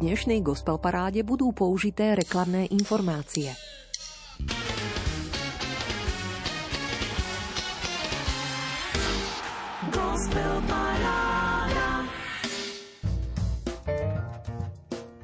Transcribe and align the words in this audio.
dnešnej 0.00 0.40
gospel 0.40 0.80
paráde 0.80 1.20
budú 1.20 1.52
použité 1.52 2.16
reklamné 2.16 2.72
informácie. 2.72 3.52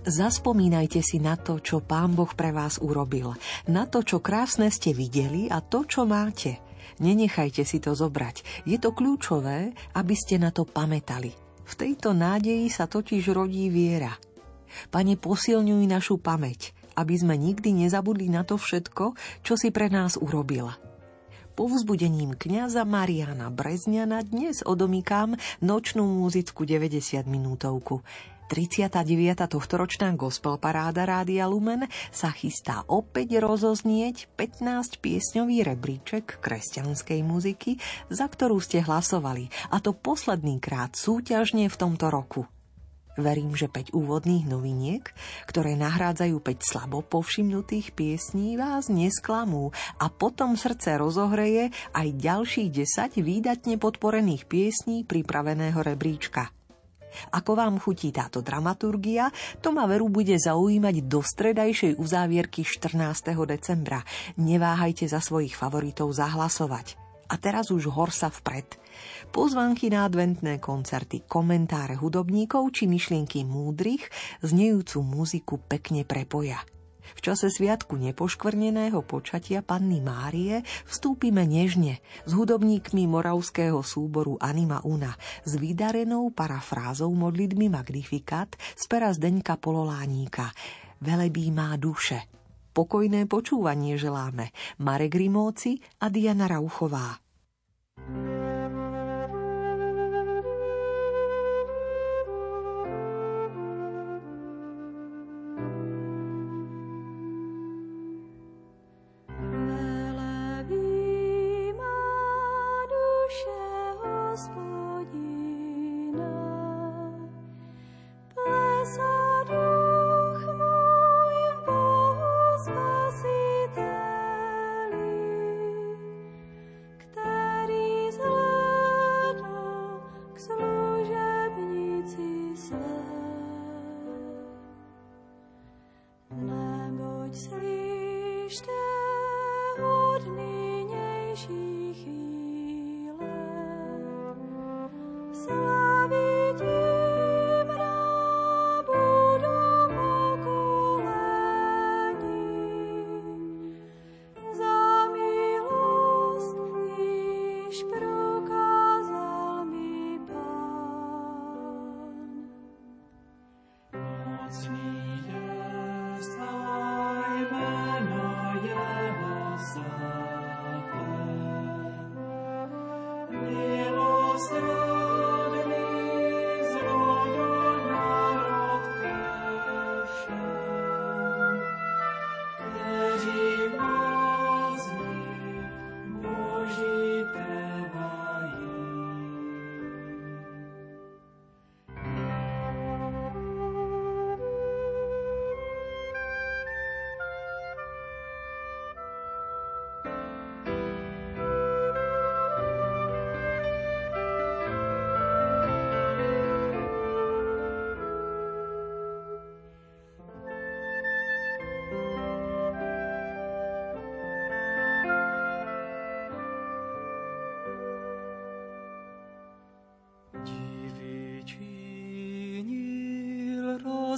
Zaspomínajte 0.06 1.02
si 1.02 1.18
na 1.18 1.34
to, 1.34 1.58
čo 1.58 1.82
Pán 1.82 2.14
Boh 2.14 2.30
pre 2.30 2.54
vás 2.54 2.78
urobil, 2.78 3.34
na 3.66 3.90
to, 3.90 4.06
čo 4.06 4.22
krásne 4.22 4.70
ste 4.70 4.94
videli 4.94 5.50
a 5.50 5.58
to, 5.58 5.82
čo 5.82 6.06
máte. 6.06 6.62
Nenechajte 7.02 7.66
si 7.66 7.82
to 7.82 7.96
zobrať. 7.96 8.64
Je 8.68 8.78
to 8.78 8.94
kľúčové, 8.94 9.74
aby 9.98 10.14
ste 10.14 10.38
na 10.38 10.54
to 10.54 10.62
pamätali. 10.62 11.34
V 11.66 11.72
tejto 11.74 12.14
nádeji 12.14 12.70
sa 12.70 12.86
totiž 12.86 13.34
rodí 13.34 13.66
viera. 13.66 14.14
Pane, 14.88 15.16
posilňuj 15.16 15.84
našu 15.88 16.20
pamäť, 16.20 16.76
aby 16.96 17.14
sme 17.16 17.36
nikdy 17.36 17.86
nezabudli 17.86 18.32
na 18.32 18.42
to 18.42 18.56
všetko, 18.60 19.16
čo 19.44 19.54
si 19.54 19.68
pre 19.70 19.92
nás 19.92 20.16
urobila. 20.16 20.76
Povzbudením 21.56 22.36
kňaza 22.36 22.84
Mariana 22.84 23.48
Brezňana 23.48 24.20
dnes 24.20 24.60
odomýkam 24.60 25.40
nočnú 25.64 26.04
múzickú 26.04 26.68
90 26.68 27.24
minútovku. 27.24 28.04
39. 28.46 29.02
tohtoročná 29.50 30.14
gospel 30.14 30.54
paráda 30.60 31.02
Rádia 31.02 31.50
Lumen 31.50 31.90
sa 32.14 32.30
chystá 32.30 32.86
opäť 32.86 33.42
rozoznieť 33.42 34.30
15 34.38 35.02
piesňový 35.02 35.66
rebríček 35.66 36.38
kresťanskej 36.38 37.20
muziky, 37.26 37.82
za 38.06 38.30
ktorú 38.30 38.62
ste 38.62 38.86
hlasovali, 38.86 39.50
a 39.74 39.82
to 39.82 39.90
posledný 39.90 40.62
krát 40.62 40.94
súťažne 40.94 41.66
v 41.66 41.76
tomto 41.76 42.06
roku. 42.06 42.46
Verím, 43.16 43.56
že 43.56 43.72
5 43.72 43.96
úvodných 43.96 44.44
noviniek, 44.44 45.04
ktoré 45.48 45.72
nahrádzajú 45.80 46.36
5 46.36 46.60
slabo 46.60 47.00
povšimnutých 47.00 47.96
piesní, 47.96 48.60
vás 48.60 48.92
nesklamú 48.92 49.72
a 49.96 50.12
potom 50.12 50.54
srdce 50.54 51.00
rozohreje 51.00 51.72
aj 51.96 52.08
ďalších 52.12 52.68
10 52.68 53.20
výdatne 53.24 53.80
podporených 53.80 54.44
piesní 54.44 55.08
pripraveného 55.08 55.80
rebríčka– 55.80 56.52
ako 57.32 57.56
vám 57.56 57.80
chutí 57.80 58.12
táto 58.12 58.44
dramaturgia, 58.44 59.32
to 59.64 59.72
ma 59.72 59.88
veru 59.88 60.12
bude 60.12 60.36
zaujímať 60.36 60.96
do 61.08 61.20
stredajšej 61.24 61.96
uzávierky 61.96 62.62
14. 62.62 63.32
decembra. 63.48 64.04
Neváhajte 64.36 65.08
za 65.08 65.24
svojich 65.24 65.56
favoritov 65.56 66.12
zahlasovať. 66.12 67.00
A 67.26 67.34
teraz 67.42 67.74
už 67.74 67.90
horsa 67.90 68.30
vpred. 68.30 68.78
Pozvanky 69.30 69.92
na 69.92 70.06
adventné 70.06 70.58
koncerty, 70.58 71.26
komentáre 71.26 71.94
hudobníkov 71.98 72.72
či 72.74 72.90
myšlienky 72.90 73.46
múdrych 73.46 74.06
znejúcu 74.44 74.98
muziku 75.02 75.56
pekne 75.60 76.02
prepoja– 76.02 76.62
v 77.14 77.20
čase 77.22 77.52
sviatku 77.52 77.94
nepoškvrneného 77.94 78.98
počatia 79.06 79.62
Panny 79.62 80.02
Márie 80.02 80.66
vstúpime 80.84 81.46
nežne 81.46 82.02
s 82.26 82.30
hudobníkmi 82.34 83.06
moravského 83.06 83.78
súboru 83.80 84.34
Anima 84.42 84.82
Una 84.82 85.14
s 85.46 85.54
vydarenou 85.54 86.34
parafrázou 86.34 87.12
modlitby 87.14 87.70
Magnificat 87.70 88.58
z 88.58 88.84
pera 88.90 89.14
Zdeňka 89.14 89.54
Pololáníka. 89.60 90.50
Velebí 90.98 91.52
má 91.54 91.76
duše. 91.78 92.26
Pokojné 92.74 93.24
počúvanie 93.30 93.96
želáme 93.96 94.52
Marek 94.82 95.16
Rimóci 95.16 95.80
a 96.02 96.12
Diana 96.12 96.44
Rauchová. 96.50 97.25
Thank 98.08 98.36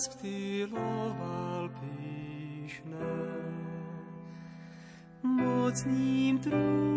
you 0.09 0.49
rozptyloval 0.69 1.69
pyšné. 1.69 2.97
Mocným 5.23 6.39
trún 6.39 6.88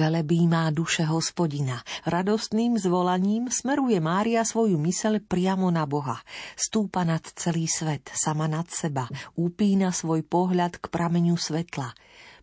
Velebí 0.00 0.48
má 0.48 0.72
duše 0.72 1.04
hospodina. 1.04 1.84
Radostným 2.08 2.80
zvolaním 2.80 3.52
smeruje 3.52 4.00
Mária 4.00 4.48
svoju 4.48 4.80
mysel 4.80 5.20
priamo 5.20 5.68
na 5.68 5.84
Boha. 5.84 6.24
Stúpa 6.56 7.04
nad 7.04 7.20
celý 7.20 7.68
svet, 7.68 8.08
sama 8.08 8.48
nad 8.48 8.64
seba. 8.72 9.12
Upína 9.36 9.92
svoj 9.92 10.24
pohľad 10.24 10.80
k 10.80 10.88
prameňu 10.88 11.36
svetla. 11.36 11.92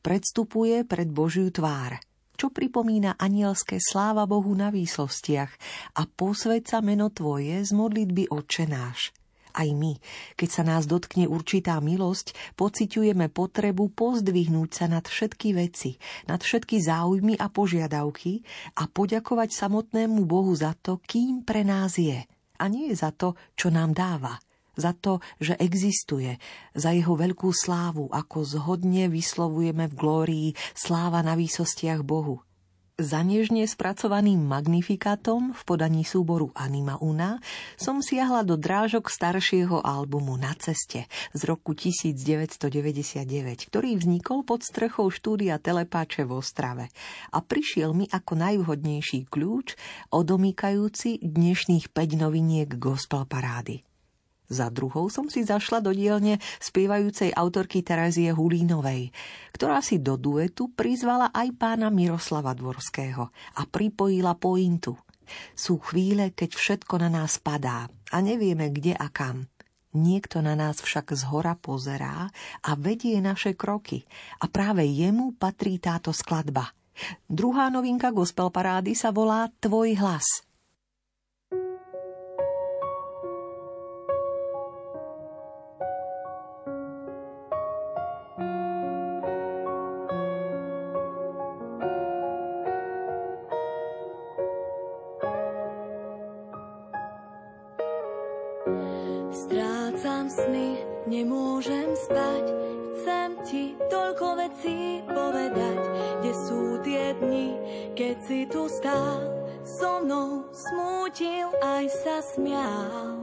Predstupuje 0.05 0.85
pred 0.85 1.09
Božiu 1.09 1.49
tvár 1.49 1.97
čo 2.37 2.53
pripomína 2.53 3.17
anielské 3.17 3.81
sláva 3.81 4.29
Bohu 4.29 4.53
na 4.53 4.69
výsostiach 4.69 5.51
a 5.97 6.05
posvedca 6.05 6.85
meno 6.85 7.09
Tvoje 7.09 7.65
z 7.65 7.73
modlitby 7.73 8.29
Oče 8.29 8.69
náš 8.69 9.09
aj 9.57 9.69
my. 9.73 9.93
Keď 10.37 10.49
sa 10.53 10.61
nás 10.61 10.85
dotkne 10.85 11.25
určitá 11.25 11.81
milosť, 11.81 12.37
pociťujeme 12.53 13.33
potrebu 13.33 13.89
pozdvihnúť 13.97 14.69
sa 14.69 14.85
nad 14.85 15.09
všetky 15.09 15.57
veci, 15.57 15.97
nad 16.29 16.39
všetky 16.45 16.77
záujmy 16.77 17.41
a 17.41 17.49
požiadavky 17.49 18.45
a 18.77 18.85
poďakovať 18.85 19.49
samotnému 19.49 20.29
Bohu 20.29 20.53
za 20.53 20.77
to, 20.77 21.01
kým 21.01 21.41
pre 21.41 21.65
nás 21.65 21.97
je. 21.97 22.21
A 22.61 22.63
nie 22.69 22.93
za 22.93 23.09
to, 23.09 23.33
čo 23.57 23.73
nám 23.73 23.97
dáva 23.97 24.37
za 24.77 24.93
to, 24.93 25.17
že 25.41 25.57
existuje, 25.57 26.37
za 26.77 26.93
jeho 26.93 27.17
veľkú 27.17 27.49
slávu, 27.49 28.13
ako 28.13 28.45
zhodne 28.45 29.09
vyslovujeme 29.09 29.89
v 29.89 29.97
glórii 29.97 30.49
sláva 30.77 31.25
na 31.25 31.33
výsostiach 31.33 32.05
Bohu. 32.05 32.46
Za 32.97 33.21
nežne 33.21 33.61
spracovaným 33.69 34.41
magnifikátom 34.41 35.53
v 35.53 35.61
podaní 35.69 36.01
súboru 36.01 36.49
Anima 36.57 36.97
Una 36.97 37.37
som 37.77 38.01
siahla 38.01 38.41
do 38.41 38.57
drážok 38.57 39.13
staršieho 39.13 39.85
albumu 39.85 40.33
Na 40.33 40.57
ceste 40.57 41.05
z 41.29 41.41
roku 41.45 41.77
1999, 41.77 42.57
ktorý 43.69 44.01
vznikol 44.01 44.41
pod 44.41 44.65
strechou 44.65 45.13
štúdia 45.13 45.61
Telepáče 45.61 46.25
v 46.25 46.41
Ostrave 46.41 46.89
a 47.29 47.37
prišiel 47.37 47.93
mi 47.93 48.09
ako 48.09 48.33
najvhodnejší 48.33 49.29
kľúč 49.29 49.77
odomýkajúci 50.09 51.21
dnešných 51.21 51.93
5 51.93 52.17
noviniek 52.17 52.81
gospel 52.81 53.29
parády. 53.29 53.86
Za 54.47 54.71
druhou 54.71 55.11
som 55.11 55.27
si 55.27 55.43
zašla 55.43 55.83
do 55.83 55.91
dielne 55.91 56.39
spievajúcej 56.63 57.35
autorky 57.35 57.83
Terezie 57.83 58.31
Hulínovej, 58.31 59.11
ktorá 59.51 59.83
si 59.83 59.99
do 59.99 60.15
duetu 60.15 60.71
prizvala 60.71 61.35
aj 61.35 61.51
pána 61.59 61.91
Miroslava 61.91 62.55
Dvorského 62.55 63.27
a 63.31 63.61
pripojila 63.67 64.39
pointu. 64.39 64.95
Sú 65.51 65.83
chvíle, 65.83 66.31
keď 66.31 66.55
všetko 66.55 66.95
na 67.03 67.11
nás 67.11 67.35
padá 67.43 67.91
a 68.07 68.17
nevieme 68.23 68.71
kde 68.71 68.95
a 68.95 69.11
kam. 69.11 69.51
Niekto 69.91 70.39
na 70.39 70.55
nás 70.55 70.79
však 70.79 71.11
z 71.11 71.27
hora 71.27 71.59
pozerá 71.59 72.31
a 72.63 72.71
vedie 72.79 73.19
naše 73.19 73.51
kroky 73.51 74.07
a 74.39 74.47
práve 74.47 74.87
jemu 74.87 75.35
patrí 75.35 75.75
táto 75.75 76.15
skladba. 76.15 76.71
Druhá 77.27 77.67
novinka 77.67 78.15
gospel 78.15 78.47
parády 78.47 78.95
sa 78.95 79.11
volá 79.11 79.51
Tvoj 79.59 79.99
hlas– 79.99 80.23
sa 112.37 113.16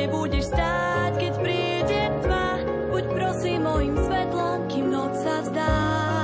že 0.00 0.08
pri 0.08 0.16
mne 0.16 0.16
budeš 0.16 0.44
stáť, 0.48 1.12
keď 1.20 1.32
príde 1.44 2.02
tma. 2.24 2.56
Buď 2.88 3.04
prosím 3.12 3.60
mojim 3.68 3.96
svetlom, 4.00 4.58
kým 4.72 4.86
noc 4.88 5.12
sa 5.20 5.44
vzdá. 5.44 6.19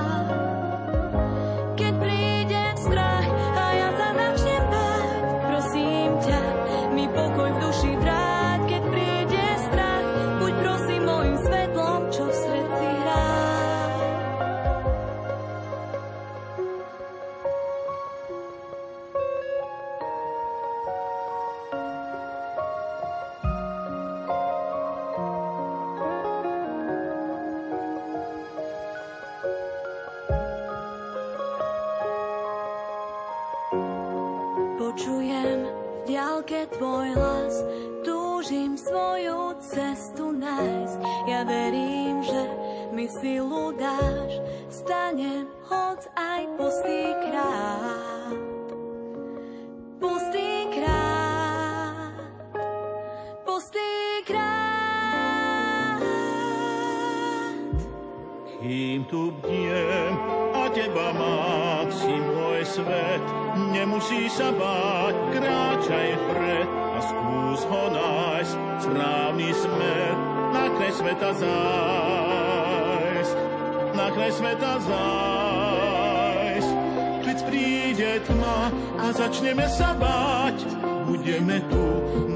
Začneme 79.37 79.69
sa 79.69 79.93
báť, 80.01 80.65
budeme 81.05 81.61
tu 81.69 81.85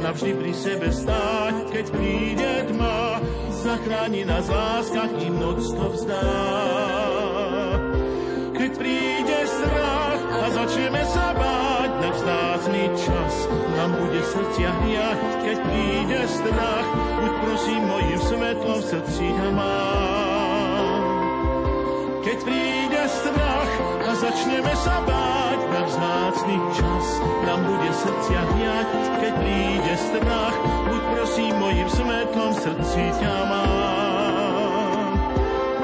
navždy 0.05 0.37
pri 0.37 0.53
sebe 0.53 0.93
stáť, 0.93 1.73
keď 1.73 1.87
príde 1.97 2.53
tma, 2.69 3.25
zachráni 3.57 4.29
nás 4.29 4.45
láska, 4.45 5.09
kým 5.17 5.41
noc 5.41 5.65
to 5.65 5.87
vzdá. 5.97 6.29
Keď 8.53 8.71
príde 8.77 9.39
strach 9.49 10.23
a 10.29 10.47
začneme 10.53 11.01
sa 11.09 11.33
báť 11.41 11.91
na 12.05 12.11
vzácný 12.13 12.85
čas, 12.93 13.35
nám 13.49 13.97
bude 13.97 14.21
srdcia 14.21 14.69
hriať, 14.85 15.19
keď 15.41 15.57
príde 15.57 16.21
strach, 16.29 16.89
buď 17.17 17.33
prosím 17.49 17.83
mojim 17.89 18.21
svetlom 18.29 18.77
v 18.77 18.89
srdci 18.93 19.25
ťa 19.41 19.49
mám. 19.57 21.01
Keď 22.29 22.39
príde 22.45 23.03
strach 23.09 23.73
a 24.05 24.11
začneme 24.21 24.75
sa 24.85 25.01
báť 25.09 25.50
vzácný 25.91 26.57
čas, 26.79 27.07
nám 27.47 27.61
bude 27.67 27.91
srdcia 27.91 28.41
hriať, 28.55 28.89
keď 29.19 29.33
príde 29.43 29.95
strach, 29.99 30.57
buď 30.87 31.03
prosím 31.19 31.55
mojim 31.59 31.89
svetlom 31.91 32.53
srdci 32.55 33.03
ťa 33.19 33.37
mám. 33.51 35.11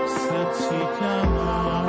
Srdci 0.07 0.79
ťa 0.79 1.17
mám. 1.35 1.87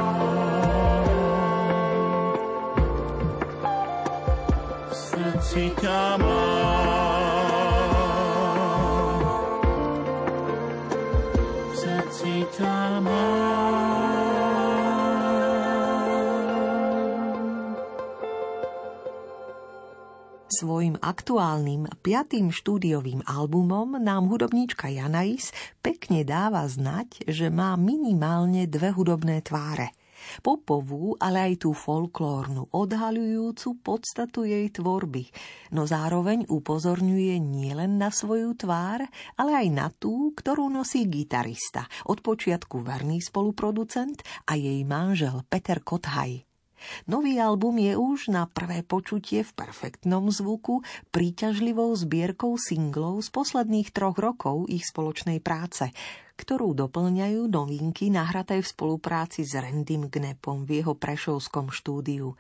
Srdci 4.90 5.64
ťa 5.78 6.02
mám. 6.18 6.27
Svojim 20.58 20.98
aktuálnym 20.98 21.86
piatým 22.02 22.50
štúdiovým 22.50 23.22
albumom 23.30 24.02
nám 24.02 24.26
hudobníčka 24.26 24.90
Janais 24.90 25.54
pekne 25.86 26.26
dáva 26.26 26.66
znať, 26.66 27.30
že 27.30 27.54
má 27.54 27.78
minimálne 27.78 28.66
dve 28.66 28.90
hudobné 28.90 29.46
tváre. 29.46 29.94
Popovú, 30.42 31.14
ale 31.22 31.54
aj 31.54 31.62
tú 31.62 31.78
folklórnu, 31.78 32.74
odhaľujúcu 32.74 33.86
podstatu 33.86 34.50
jej 34.50 34.66
tvorby, 34.74 35.30
no 35.78 35.86
zároveň 35.86 36.50
upozorňuje 36.50 37.38
nielen 37.38 38.02
na 38.02 38.10
svoju 38.10 38.58
tvár, 38.58 39.06
ale 39.38 39.52
aj 39.62 39.68
na 39.70 39.94
tú, 39.94 40.34
ktorú 40.34 40.74
nosí 40.74 41.06
gitarista, 41.06 41.86
od 42.10 42.26
počiatku 42.26 42.82
verný 42.82 43.22
spoluproducent 43.22 44.26
a 44.50 44.58
jej 44.58 44.82
manžel 44.90 45.46
Peter 45.46 45.86
Kothaj. 45.86 46.47
Nový 47.10 47.42
album 47.42 47.82
je 47.82 47.94
už 47.98 48.30
na 48.30 48.46
prvé 48.46 48.86
počutie 48.86 49.42
v 49.42 49.52
perfektnom 49.56 50.30
zvuku 50.30 50.86
príťažlivou 51.10 51.94
zbierkou 51.98 52.58
singlov 52.58 53.26
z 53.26 53.30
posledných 53.34 53.90
troch 53.94 54.18
rokov 54.18 54.70
ich 54.70 54.86
spoločnej 54.86 55.42
práce, 55.42 55.90
ktorú 56.38 56.78
doplňajú 56.78 57.50
novinky 57.50 58.14
nahraté 58.14 58.62
v 58.62 58.68
spolupráci 58.70 59.42
s 59.42 59.58
Randym 59.58 60.06
Gnepom 60.08 60.70
v 60.70 60.82
jeho 60.84 60.94
prešovskom 60.94 61.74
štúdiu. 61.74 62.38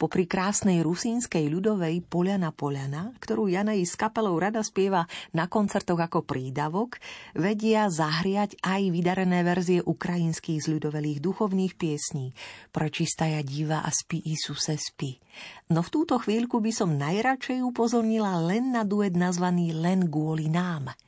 Popri 0.00 0.24
krásnej 0.24 0.80
rusínskej 0.80 1.52
ľudovej 1.52 2.00
Poliana 2.08 2.56
Poliana, 2.56 3.12
ktorú 3.20 3.52
Jana 3.52 3.76
s 3.76 4.00
kapelou 4.00 4.40
rada 4.40 4.64
spieva 4.64 5.04
na 5.36 5.44
koncertoch 5.44 6.00
ako 6.00 6.24
prídavok, 6.24 6.96
vedia 7.36 7.84
zahriať 7.92 8.56
aj 8.64 8.96
vydarené 8.96 9.44
verzie 9.44 9.84
ukrajinských 9.84 10.64
zľudovelých 10.64 11.20
duchovných 11.20 11.76
piesní 11.76 12.32
Pročistaja 12.72 13.44
diva 13.44 13.84
a 13.84 13.92
spí 13.92 14.24
Isuse 14.24 14.80
spí. 14.80 15.20
No 15.68 15.84
v 15.84 15.92
túto 15.92 16.16
chvíľku 16.16 16.64
by 16.64 16.72
som 16.72 16.96
najradšej 16.96 17.60
upozornila 17.60 18.40
len 18.40 18.72
na 18.72 18.88
duet 18.88 19.12
nazvaný 19.12 19.76
Len 19.76 20.08
kvôli 20.08 20.48
nám– 20.48 20.96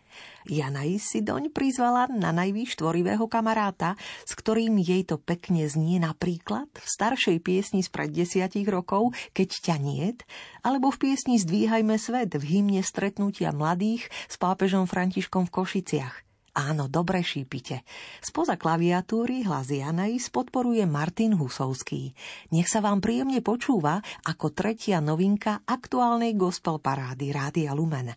Janaj 0.50 0.98
si 0.98 1.18
doň 1.22 1.54
prizvala 1.54 2.10
na 2.10 2.34
najvýš 2.34 2.82
tvorivého 2.82 3.30
kamaráta, 3.30 3.94
s 4.26 4.34
ktorým 4.34 4.74
jej 4.82 5.06
to 5.06 5.18
pekne 5.18 5.66
znie 5.70 6.02
napríklad 6.02 6.66
v 6.74 6.86
staršej 6.86 7.38
piesni 7.42 7.86
spred 7.86 8.10
desiatich 8.10 8.66
rokov 8.66 9.14
Keď 9.30 9.48
ťa 9.70 9.76
niet, 9.78 10.26
alebo 10.66 10.90
v 10.90 11.10
piesni 11.10 11.38
Zdvíhajme 11.38 11.94
svet 11.98 12.34
v 12.34 12.42
hymne 12.42 12.82
stretnutia 12.82 13.54
mladých 13.54 14.10
s 14.26 14.34
pápežom 14.38 14.90
Františkom 14.90 15.46
v 15.46 15.54
Košiciach. 15.54 16.14
Áno, 16.52 16.84
dobre 16.84 17.24
šípite. 17.24 17.80
Spoza 18.20 18.60
klaviatúry 18.60 19.40
hlas 19.48 19.72
Janais 19.72 20.28
podporuje 20.28 20.84
Martin 20.84 21.32
Husovský. 21.32 22.12
Nech 22.52 22.68
sa 22.68 22.84
vám 22.84 23.00
príjemne 23.00 23.40
počúva 23.40 24.04
ako 24.28 24.52
tretia 24.52 25.00
novinka 25.00 25.64
aktuálnej 25.64 26.36
gospel 26.36 26.76
parády 26.76 27.32
Rádia 27.32 27.72
Lumen. 27.72 28.12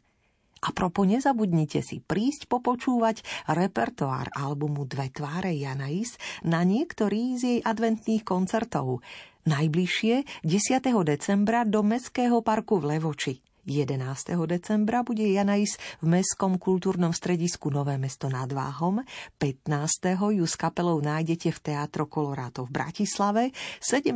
A 0.65 0.73
propo 0.73 1.05
nezabudnite 1.05 1.85
si 1.85 2.01
prísť 2.01 2.49
popočúvať 2.49 3.21
repertoár 3.53 4.33
albumu 4.33 4.89
Dve 4.89 5.13
tváre 5.13 5.53
Janais 5.53 6.17
na 6.41 6.65
niektorý 6.65 7.37
z 7.37 7.41
jej 7.45 7.59
adventných 7.61 8.25
koncertov. 8.25 9.05
Najbližšie 9.45 10.41
10. 10.41 11.05
decembra 11.05 11.69
do 11.69 11.85
Mestského 11.85 12.41
parku 12.41 12.81
v 12.81 12.97
Levoči. 12.97 13.44
11. 13.65 14.37
decembra 14.45 15.01
bude 15.01 15.25
Janais 15.25 15.81
v 15.97 16.05
Mestskom 16.05 16.61
kultúrnom 16.61 17.09
stredisku 17.09 17.73
Nové 17.73 17.97
mesto 17.97 18.29
nad 18.29 18.45
Váhom, 18.45 19.01
15. 19.41 20.37
ju 20.37 20.45
s 20.45 20.53
kapelou 20.53 21.01
nájdete 21.01 21.49
v 21.49 21.59
Teatro 21.59 22.05
Koloráto 22.05 22.69
v 22.69 22.77
Bratislave, 22.77 23.49
17. 23.81 24.13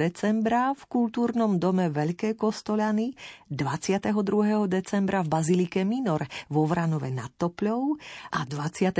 decembra 0.00 0.72
v 0.72 0.82
kultúrnom 0.88 1.60
dome 1.60 1.92
Veľké 1.92 2.40
Kostolany, 2.40 3.12
22. 3.52 4.16
decembra 4.64 5.20
v 5.20 5.28
Bazilike 5.28 5.84
Minor 5.84 6.24
vo 6.48 6.64
Vranove 6.64 7.12
nad 7.12 7.28
Topľou 7.36 8.00
a 8.32 8.48
23. 8.48 8.96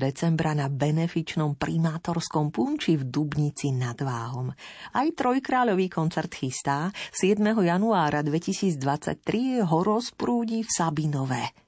decembra 0.00 0.56
na 0.56 0.72
benefičnom 0.72 1.60
primátorskom 1.60 2.48
punči 2.48 2.96
v 2.96 3.04
Dubnici 3.04 3.76
nad 3.76 4.00
Váhom. 4.00 4.48
Aj 4.96 5.08
trojkráľový 5.12 5.92
koncert 5.92 6.32
chystá 6.32 6.88
7. 7.12 7.44
januára 7.44 8.24
2020 8.24 9.17
tri 9.20 9.60
ho 9.60 9.78
rozprúdi 9.84 10.62
v 10.62 10.70
Sabinové. 10.70 11.67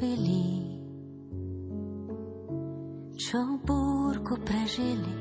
Opilí. 0.00 0.64
Čo 3.20 3.60
búrku 3.60 4.32
prežili, 4.48 5.12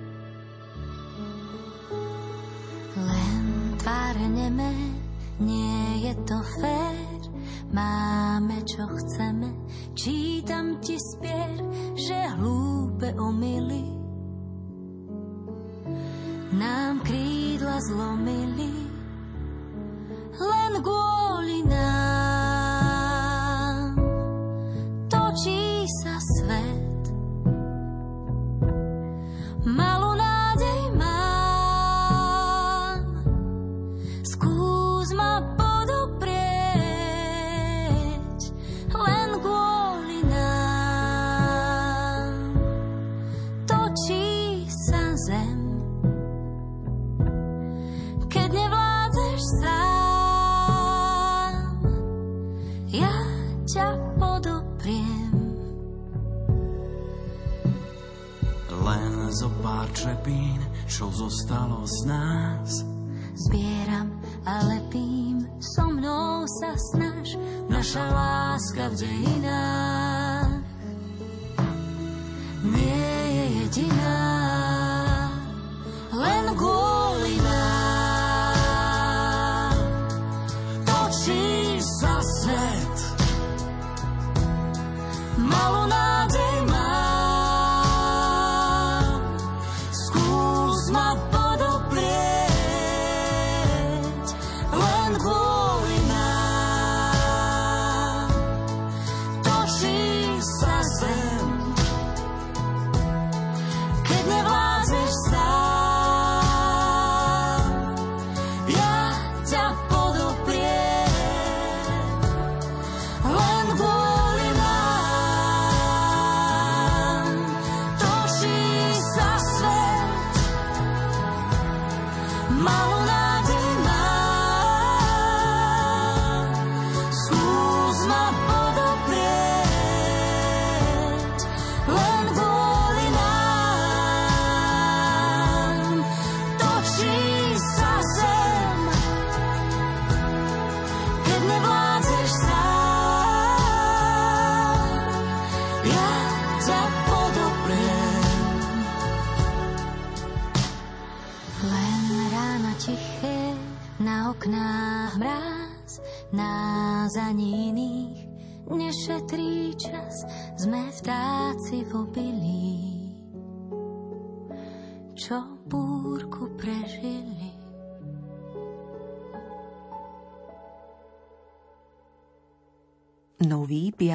len 2.95 3.75
tváre 3.75 4.23
neme, 4.31 4.71
nie 5.43 6.07
je 6.07 6.13
to 6.23 6.39
fér, 6.63 7.19
máme 7.75 8.63
čo 8.63 8.87
chceme, 8.87 9.51
čítam 9.99 10.79
ti 10.79 10.95
spier, 10.95 11.59
že 11.99 12.39
hlúpe 12.39 13.11
omily. 13.19 13.83
Nám 16.55 17.03
krídla 17.03 17.83
zlomili. 17.83 18.87
Len 20.39 20.71
kvôli 20.79 21.08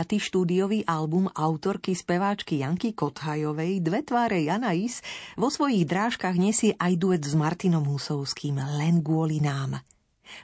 Piaty 0.04 0.20
štúdiový 0.20 0.84
album 0.84 1.32
autorky 1.32 1.96
speváčky 1.96 2.60
Janky 2.60 2.92
Kothajovej 2.92 3.80
Dve 3.80 4.04
tváre 4.04 4.44
Janais 4.44 5.00
vo 5.32 5.48
svojich 5.48 5.88
drážkach 5.88 6.36
nesie 6.36 6.76
aj 6.76 6.92
duet 7.00 7.24
s 7.24 7.32
Martinom 7.32 7.88
Husovským 7.88 8.60
Len 8.60 9.00
kvôli 9.00 9.40
nám. 9.40 9.80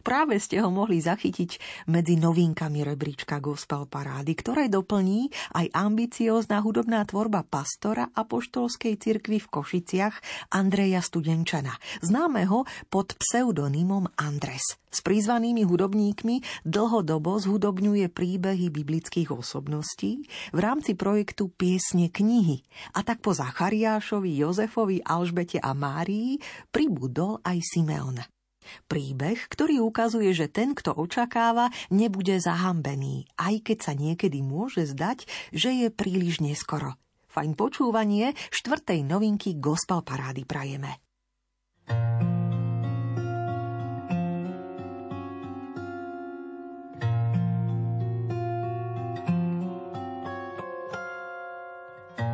Práve 0.03 0.39
ste 0.39 0.61
ho 0.63 0.71
mohli 0.73 1.01
zachytiť 1.03 1.51
medzi 1.91 2.17
novinkami 2.17 2.85
rebríčka 2.85 3.43
Gospel 3.43 3.89
Parády, 3.91 4.33
ktoré 4.37 4.69
doplní 4.73 5.33
aj 5.57 5.67
ambiciózna 5.75 6.63
hudobná 6.63 7.05
tvorba 7.05 7.43
pastora 7.45 8.09
apoštolskej 8.13 8.97
cirkvi 9.01 9.41
v 9.41 9.51
Košiciach 9.51 10.15
Andreja 10.55 11.01
Studenčana, 11.05 11.75
známeho 12.05 12.65
pod 12.89 13.17
pseudonymom 13.19 14.09
Andres. 14.17 14.81
S 14.91 15.07
prizvanými 15.07 15.63
hudobníkmi 15.63 16.67
dlhodobo 16.67 17.39
zhudobňuje 17.39 18.11
príbehy 18.11 18.75
biblických 18.75 19.31
osobností 19.31 20.27
v 20.51 20.59
rámci 20.59 20.99
projektu 20.99 21.47
Piesne 21.47 22.11
knihy. 22.11 22.67
A 22.99 23.07
tak 23.07 23.23
po 23.23 23.31
Zachariášovi, 23.31 24.35
Jozefovi, 24.35 24.99
Alžbete 25.07 25.63
a 25.63 25.71
Márii 25.79 26.43
pribudol 26.75 27.39
aj 27.47 27.63
Simeon. 27.63 28.40
Príbeh, 28.87 29.39
ktorý 29.49 29.81
ukazuje, 29.83 30.31
že 30.37 30.47
ten, 30.47 30.77
kto 30.77 30.95
očakáva, 30.95 31.73
nebude 31.91 32.37
zahambený, 32.39 33.27
aj 33.41 33.55
keď 33.67 33.79
sa 33.81 33.93
niekedy 33.97 34.45
môže 34.45 34.87
zdať, 34.87 35.25
že 35.51 35.71
je 35.75 35.89
príliš 35.91 36.45
neskoro. 36.45 37.01
Fajn 37.31 37.55
počúvanie 37.55 38.35
štvrtej 38.51 39.07
novinky 39.07 39.55
Gospel 39.63 40.03
Parády 40.03 40.43
prajeme. 40.43 40.99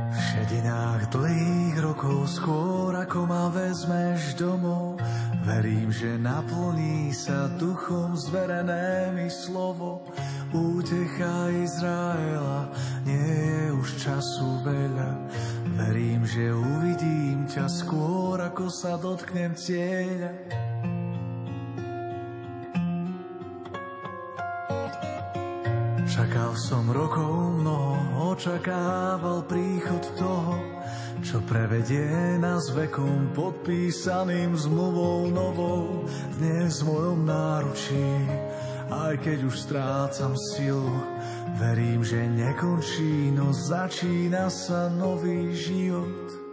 V 0.07 0.17
šedinách 0.17 1.13
dlhých 1.13 1.77
rokov 1.85 2.19
skôr 2.33 2.97
ako 2.97 3.29
ma 3.29 3.53
vezmeš 3.53 4.41
domov 4.41 4.97
Verím, 5.47 5.95
že 5.95 6.19
naplní 6.19 7.15
sa 7.15 7.47
duchom 7.55 8.19
zverené 8.19 9.15
mi 9.15 9.31
slovo. 9.31 10.03
Útecha 10.51 11.55
Izraela, 11.55 12.67
nie 13.07 13.15
je 13.15 13.63
už 13.79 13.89
času 13.95 14.67
veľa. 14.67 15.11
Verím, 15.79 16.27
že 16.27 16.51
uvidím 16.51 17.47
ťa 17.47 17.71
skôr 17.71 18.43
ako 18.43 18.67
sa 18.67 18.99
dotknem 18.99 19.55
cieľa. 19.55 20.35
Čakal 26.11 26.59
som 26.59 26.91
rokov 26.91 27.63
mnoho, 27.63 28.35
očakával 28.35 29.47
príchod 29.47 30.03
toho, 30.19 30.76
čo 31.27 31.43
prevedie 31.43 32.39
nás 32.39 32.71
vekom 32.71 33.35
podpísaným 33.35 34.55
zmluvou 34.55 35.27
novou 35.27 36.07
dnes 36.39 36.79
v 36.79 36.87
mojom 36.87 37.27
náručí. 37.27 38.07
Aj 38.87 39.11
keď 39.19 39.51
už 39.51 39.55
strácam 39.59 40.39
silu, 40.55 40.87
verím, 41.59 42.07
že 42.07 42.31
nekončí, 42.31 43.35
no 43.35 43.51
začína 43.51 44.47
sa 44.47 44.87
nový 44.87 45.51
život. 45.51 46.46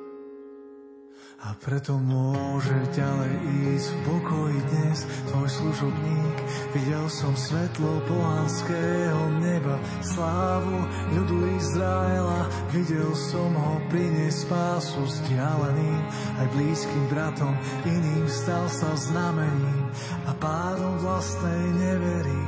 A 1.43 1.51
preto 1.59 1.99
môže 1.99 2.71
ďalej 2.95 3.35
ísť 3.75 3.91
v 3.91 3.99
pokoji 4.07 4.59
dnes 4.71 5.03
tvoj 5.27 5.47
služobník. 5.51 6.37
Videl 6.71 7.03
som 7.11 7.35
svetlo 7.35 7.99
pohanského 8.07 9.43
neba, 9.43 9.75
slávu 9.99 10.87
ľudu 11.11 11.59
Izraela. 11.59 12.47
Videl 12.71 13.11
som 13.11 13.51
ho 13.59 13.75
priniesť 13.91 14.39
spásu 14.47 15.03
vzdialeným, 15.03 16.01
aj 16.39 16.47
blízkym 16.55 17.05
bratom, 17.11 17.51
iným 17.91 18.27
stal 18.31 18.63
sa 18.71 18.95
znamením 18.95 19.83
a 20.23 20.31
pádom 20.39 20.95
vlastnej 21.03 21.63
neverí. 21.75 22.43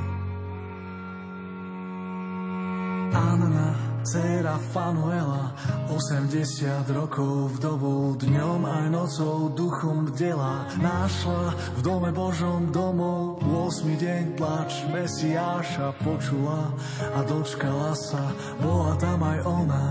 Anna, 3.11 3.75
dcera 4.05 4.61
Fanuela, 4.69 5.49
80 5.89 6.85
rokov 6.93 7.57
vdovou, 7.57 8.13
dňom 8.13 8.61
aj 8.61 8.85
nocou 8.93 9.49
duchom 9.49 10.13
bdela. 10.13 10.69
Našla 10.77 11.57
v 11.73 11.79
dome 11.81 12.13
Božom 12.13 12.69
domov, 12.69 13.41
8 13.41 13.97
deň 13.97 14.23
plač 14.37 14.85
Mesiáša 14.93 15.97
počula 16.05 16.69
a 17.01 17.19
dočkala 17.25 17.97
sa, 17.97 18.29
bola 18.61 18.93
tam 19.01 19.25
aj 19.25 19.39
ona 19.41 19.87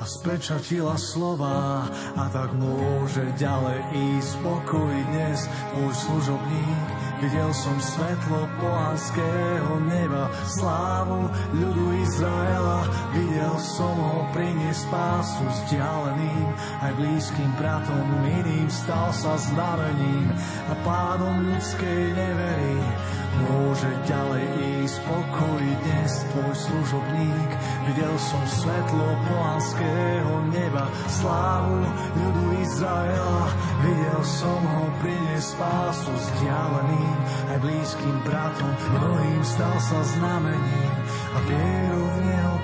a 0.00 0.04
spečatila 0.06 0.94
slova 0.94 1.90
a 2.14 2.24
tak 2.32 2.54
môže 2.56 3.26
ďalej 3.36 3.78
ísť 3.90 4.32
pokoj 4.40 4.94
dnes 5.12 5.50
tvoj 5.74 5.92
služobník. 5.92 6.99
Videl 7.20 7.52
som 7.52 7.76
svetlo 7.76 8.48
pohanského 8.64 9.76
neba, 9.84 10.32
slávu 10.48 11.28
ľudu 11.52 12.00
Izraela. 12.00 12.88
Videl 13.12 13.54
som 13.60 13.92
ho 13.92 14.24
priniesť 14.32 14.88
spásu 14.88 15.44
vzdialeným, 15.44 16.48
aj 16.80 16.92
blízkym 16.96 17.50
bratom 17.60 18.08
iným 18.24 18.72
stal 18.72 19.12
sa 19.12 19.36
znamením 19.36 20.32
a 20.72 20.74
pádom 20.80 21.44
ľudskej 21.44 22.00
neverí. 22.16 22.80
Môže 23.30 23.86
ďalej 24.10 24.42
ísť 24.82 24.98
pokoj 25.06 25.62
dnes 25.62 26.12
tvoj 26.34 26.50
služobník. 26.50 27.50
Videl 27.86 28.14
som 28.18 28.42
svetlo 28.42 29.06
pohanského 29.30 30.34
neba, 30.50 30.90
slávu 31.06 31.86
ľudu 32.18 32.44
Izraela. 32.58 33.46
Videl 33.86 34.22
som 34.26 34.60
ho 34.60 34.84
priniesť 34.98 35.56
spásu 35.56 36.10
vzdialeným, 36.10 37.18
aj 37.54 37.58
blízkym 37.62 38.16
bratom, 38.26 38.72
mnohým 38.98 39.42
stal 39.46 39.76
sa 39.78 40.00
znamením 40.04 40.94
a 41.32 41.38
vieru 41.46 42.02
v 42.02 42.18
neho 42.28 42.59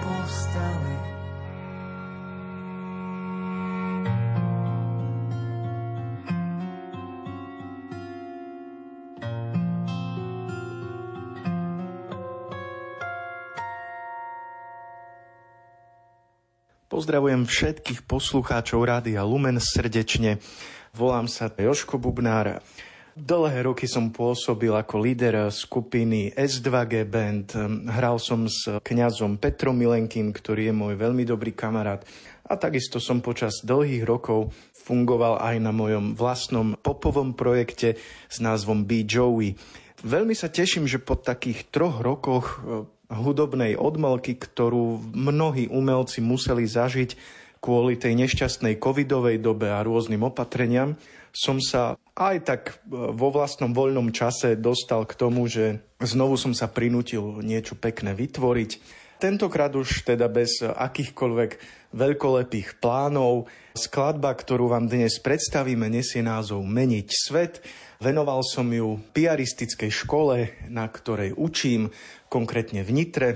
Pozdravujem 16.96 17.44
všetkých 17.44 18.08
poslucháčov 18.08 18.80
Rádia 18.80 19.20
Lumen 19.20 19.60
srdečne. 19.60 20.40
Volám 20.96 21.28
sa 21.28 21.52
Joško 21.52 22.00
Bubnár. 22.00 22.64
Dlhé 23.12 23.68
roky 23.68 23.84
som 23.84 24.08
pôsobil 24.08 24.72
ako 24.72 25.04
líder 25.04 25.52
skupiny 25.52 26.32
S2G 26.32 27.04
Band. 27.04 27.52
Hral 27.92 28.16
som 28.16 28.48
s 28.48 28.80
kňazom 28.80 29.36
Petrom 29.36 29.76
Milenkým, 29.76 30.32
ktorý 30.32 30.72
je 30.72 30.74
môj 30.74 30.96
veľmi 30.96 31.28
dobrý 31.28 31.52
kamarát. 31.52 32.00
A 32.48 32.56
takisto 32.56 32.96
som 32.96 33.20
počas 33.20 33.60
dlhých 33.60 34.08
rokov 34.08 34.56
fungoval 34.72 35.36
aj 35.44 35.60
na 35.60 35.76
mojom 35.76 36.16
vlastnom 36.16 36.80
popovom 36.80 37.36
projekte 37.36 38.00
s 38.24 38.40
názvom 38.40 38.88
Be 38.88 39.04
Joey. 39.04 39.52
Veľmi 40.00 40.32
sa 40.32 40.48
teším, 40.48 40.88
že 40.88 40.96
po 40.96 41.20
takých 41.20 41.68
troch 41.68 42.00
rokoch 42.00 42.56
hudobnej 43.10 43.78
odmlky, 43.78 44.34
ktorú 44.38 45.14
mnohí 45.14 45.70
umelci 45.70 46.18
museli 46.22 46.66
zažiť 46.66 47.16
kvôli 47.62 47.98
tej 47.98 48.14
nešťastnej 48.14 48.78
covidovej 48.78 49.42
dobe 49.42 49.72
a 49.72 49.82
rôznym 49.82 50.22
opatreniam, 50.22 50.94
som 51.34 51.60
sa 51.60 52.00
aj 52.16 52.36
tak 52.48 52.62
e, 52.72 52.74
vo 53.12 53.28
vlastnom 53.28 53.76
voľnom 53.76 54.08
čase 54.08 54.56
dostal 54.56 55.04
k 55.04 55.18
tomu, 55.18 55.44
že 55.50 55.84
znovu 56.00 56.40
som 56.40 56.56
sa 56.56 56.70
prinútil 56.70 57.44
niečo 57.44 57.76
pekné 57.76 58.16
vytvoriť. 58.16 59.04
Tentokrát 59.16 59.72
už 59.72 60.04
teda 60.04 60.28
bez 60.28 60.60
akýchkoľvek 60.60 61.50
veľkolepých 61.96 62.80
plánov. 62.84 63.48
Skladba, 63.72 64.32
ktorú 64.36 64.68
vám 64.68 64.92
dnes 64.92 65.16
predstavíme, 65.24 65.88
nesie 65.88 66.20
názov 66.20 66.64
Meniť 66.68 67.08
svet. 67.08 67.64
Venoval 67.96 68.44
som 68.44 68.68
ju 68.68 69.00
piaristickej 69.16 69.88
škole, 69.88 70.52
na 70.68 70.84
ktorej 70.84 71.32
učím 71.32 71.88
konkrétne 72.36 72.84
v 72.84 72.92
Nitre. 72.92 73.28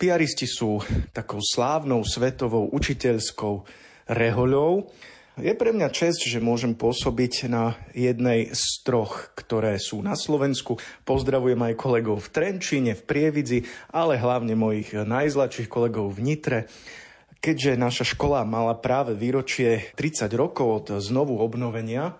Piaristi 0.00 0.48
sú 0.48 0.80
takou 1.12 1.44
slávnou 1.44 2.00
svetovou 2.08 2.72
učiteľskou 2.72 3.68
rehoľou. 4.08 4.88
Je 5.36 5.52
pre 5.52 5.76
mňa 5.76 5.92
čest, 5.92 6.24
že 6.24 6.40
môžem 6.40 6.72
pôsobiť 6.72 7.52
na 7.52 7.76
jednej 7.92 8.56
z 8.56 8.80
troch, 8.80 9.28
ktoré 9.36 9.76
sú 9.76 10.00
na 10.00 10.16
Slovensku. 10.16 10.80
Pozdravujem 11.04 11.60
aj 11.60 11.74
kolegov 11.76 12.24
v 12.24 12.32
Trenčíne, 12.32 12.96
v 12.96 13.04
Prievidzi, 13.04 13.68
ale 13.92 14.16
hlavne 14.16 14.56
mojich 14.56 14.96
najzlačších 14.96 15.68
kolegov 15.68 16.16
v 16.16 16.24
Nitre. 16.24 16.58
Keďže 17.44 17.76
naša 17.76 18.16
škola 18.16 18.48
mala 18.48 18.72
práve 18.80 19.12
výročie 19.12 19.92
30 20.00 20.32
rokov 20.32 20.66
od 20.72 20.86
znovu 21.04 21.36
obnovenia, 21.36 22.16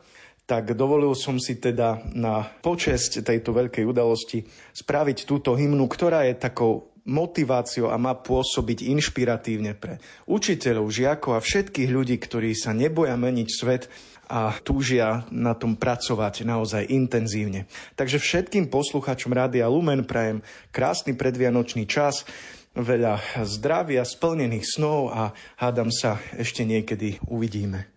tak 0.46 0.78
dovolil 0.78 1.12
som 1.18 1.42
si 1.42 1.58
teda 1.58 2.06
na 2.14 2.46
počesť 2.46 3.26
tejto 3.26 3.50
veľkej 3.50 3.82
udalosti 3.82 4.46
spraviť 4.72 5.26
túto 5.26 5.58
hymnu, 5.58 5.90
ktorá 5.90 6.22
je 6.30 6.38
takou 6.38 6.94
motiváciou 7.06 7.90
a 7.90 7.98
má 7.98 8.18
pôsobiť 8.18 8.86
inšpiratívne 8.86 9.78
pre 9.78 10.02
učiteľov, 10.26 10.90
žiakov 10.90 11.38
a 11.38 11.44
všetkých 11.44 11.90
ľudí, 11.90 12.18
ktorí 12.18 12.54
sa 12.54 12.74
neboja 12.74 13.14
meniť 13.14 13.48
svet 13.50 13.86
a 14.26 14.58
túžia 14.58 15.22
na 15.30 15.54
tom 15.54 15.78
pracovať 15.78 16.42
naozaj 16.42 16.90
intenzívne. 16.90 17.70
Takže 17.94 18.18
všetkým 18.18 18.66
posluchačom 18.66 19.30
Rádia 19.30 19.70
Lumen 19.70 20.02
prajem 20.02 20.42
krásny 20.74 21.14
predvianočný 21.14 21.86
čas, 21.86 22.26
veľa 22.74 23.22
zdravia, 23.46 24.02
splnených 24.02 24.66
snov 24.66 25.14
a 25.14 25.30
hádam 25.62 25.94
sa 25.94 26.18
ešte 26.34 26.66
niekedy 26.66 27.22
uvidíme. 27.30 27.95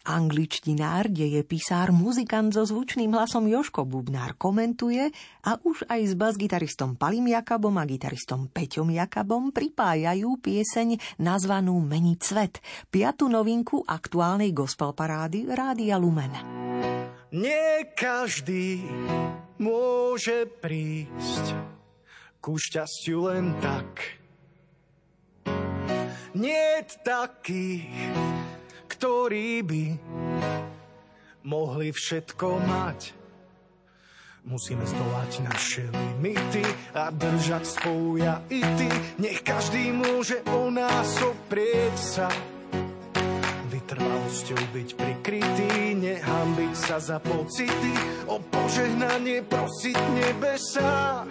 Angličtinár, 0.00 1.12
deje 1.12 1.44
pisár, 1.44 1.92
muzikant 1.92 2.56
so 2.56 2.64
zvučným 2.64 3.12
hlasom 3.12 3.44
Joško 3.44 3.84
Bubnár 3.84 4.32
komentuje 4.32 5.12
a 5.44 5.60
už 5.60 5.84
aj 5.92 6.00
s 6.08 6.12
basgitaristom 6.16 6.96
Palim 6.96 7.28
Jakabom 7.28 7.76
a 7.76 7.84
gitaristom 7.84 8.48
Peťom 8.48 8.88
Jakabom 8.96 9.52
pripájajú 9.52 10.40
pieseň 10.40 11.20
nazvanú 11.20 11.76
Meniť 11.84 12.20
svet, 12.24 12.64
piatu 12.88 13.28
novinku 13.28 13.84
aktuálnej 13.84 14.56
gospel 14.56 14.96
parády 14.96 15.44
Rádia 15.44 16.00
Lumen. 16.00 16.32
Nie 17.36 17.92
každý 17.92 18.80
môže 19.60 20.48
prísť 20.48 21.44
ku 22.40 22.56
šťastiu 22.56 23.28
len 23.28 23.52
tak. 23.60 24.16
Nie 26.32 26.80
takých, 27.04 28.29
ktorí 29.00 29.64
by 29.64 29.84
mohli 31.48 31.88
všetko 31.88 32.46
mať. 32.68 33.16
Musíme 34.44 34.84
zdolať 34.84 35.40
naše 35.40 35.88
limity 35.88 36.60
a 36.92 37.08
držať 37.08 37.64
spolu 37.64 38.20
ja 38.20 38.44
i 38.52 38.60
ty. 38.60 38.92
Nech 39.24 39.40
každý 39.40 39.88
môže 39.96 40.44
o 40.52 40.68
nás 40.68 41.16
oprieť 41.16 41.96
sa. 41.96 42.28
Vytrvalosťou 43.72 44.60
byť 44.68 44.88
prikrytý, 44.92 45.96
nehambiť 45.96 46.74
sa 46.76 47.00
za 47.00 47.16
pocity, 47.24 47.96
o 48.28 48.36
požehnanie 48.52 49.40
prosiť 49.48 49.96
nebesa. 49.96 51.24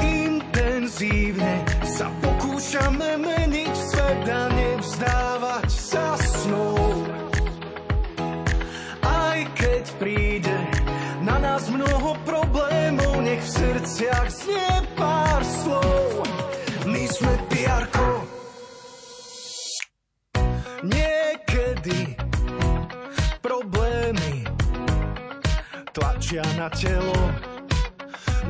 Intenzívne 0.00 1.68
sa 1.84 2.08
pokúšame 2.24 3.20
meniť 3.20 3.72
svet 3.76 4.24
a 4.32 4.42
nevzdávať 4.56 5.31
nech 13.32 13.48
v 13.48 13.56
srdciach 13.64 14.28
znie 14.28 14.72
pár 14.92 15.40
slov. 15.40 16.20
My 16.84 17.04
sme 17.08 17.32
piarko. 17.48 18.08
Niekedy 20.84 22.12
problémy 23.40 24.44
tlačia 25.96 26.44
na 26.60 26.68
telo, 26.76 27.16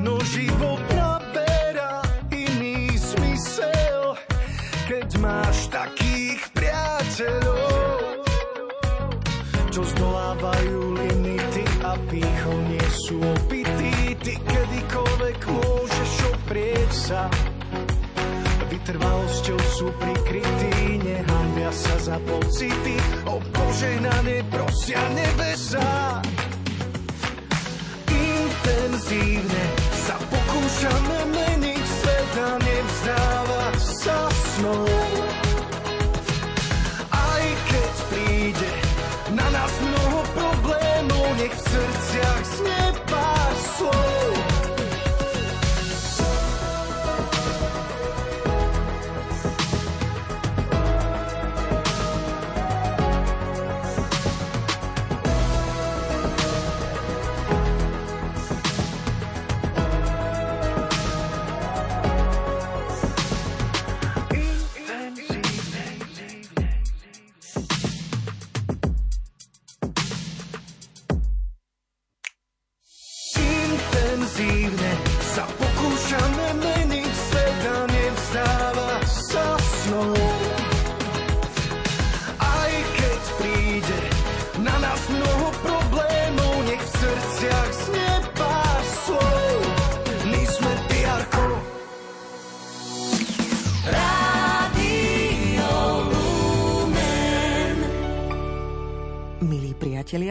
no 0.03 0.18
život 0.35 0.83
naberá 0.99 2.03
iný 2.35 2.90
zmysel, 2.99 4.18
keď 4.90 5.09
máš 5.23 5.71
takých 5.71 6.42
priateľov, 6.59 8.27
čo 9.71 9.87
zdolávajú 9.95 10.81
limity 10.99 11.64
a 11.87 11.95
pýchou 12.11 12.57
nie 12.66 12.87
sú 13.07 13.23
opití. 13.23 13.62
Kedykoľvek 15.23 15.55
môžeš 15.55 16.13
oprieť 16.35 16.91
sa, 16.91 17.31
vytrvalosťou 18.75 19.59
sú 19.71 19.87
prikrytí, 20.03 20.99
nehambia 20.99 21.71
sa 21.71 21.95
za 22.03 22.19
pocity, 22.27 22.99
o 23.31 23.39
požehnanie 23.55 24.43
prosia 24.51 24.99
nebesa. 25.15 26.19
Intenzívne 28.11 29.65
sa 29.95 30.19
pokúšame 30.27 31.19
meniť 31.31 31.85
svet 31.87 32.33
a 32.43 32.51
nevzdávať 32.59 33.79
sa 33.79 34.19
snou. 34.27 35.02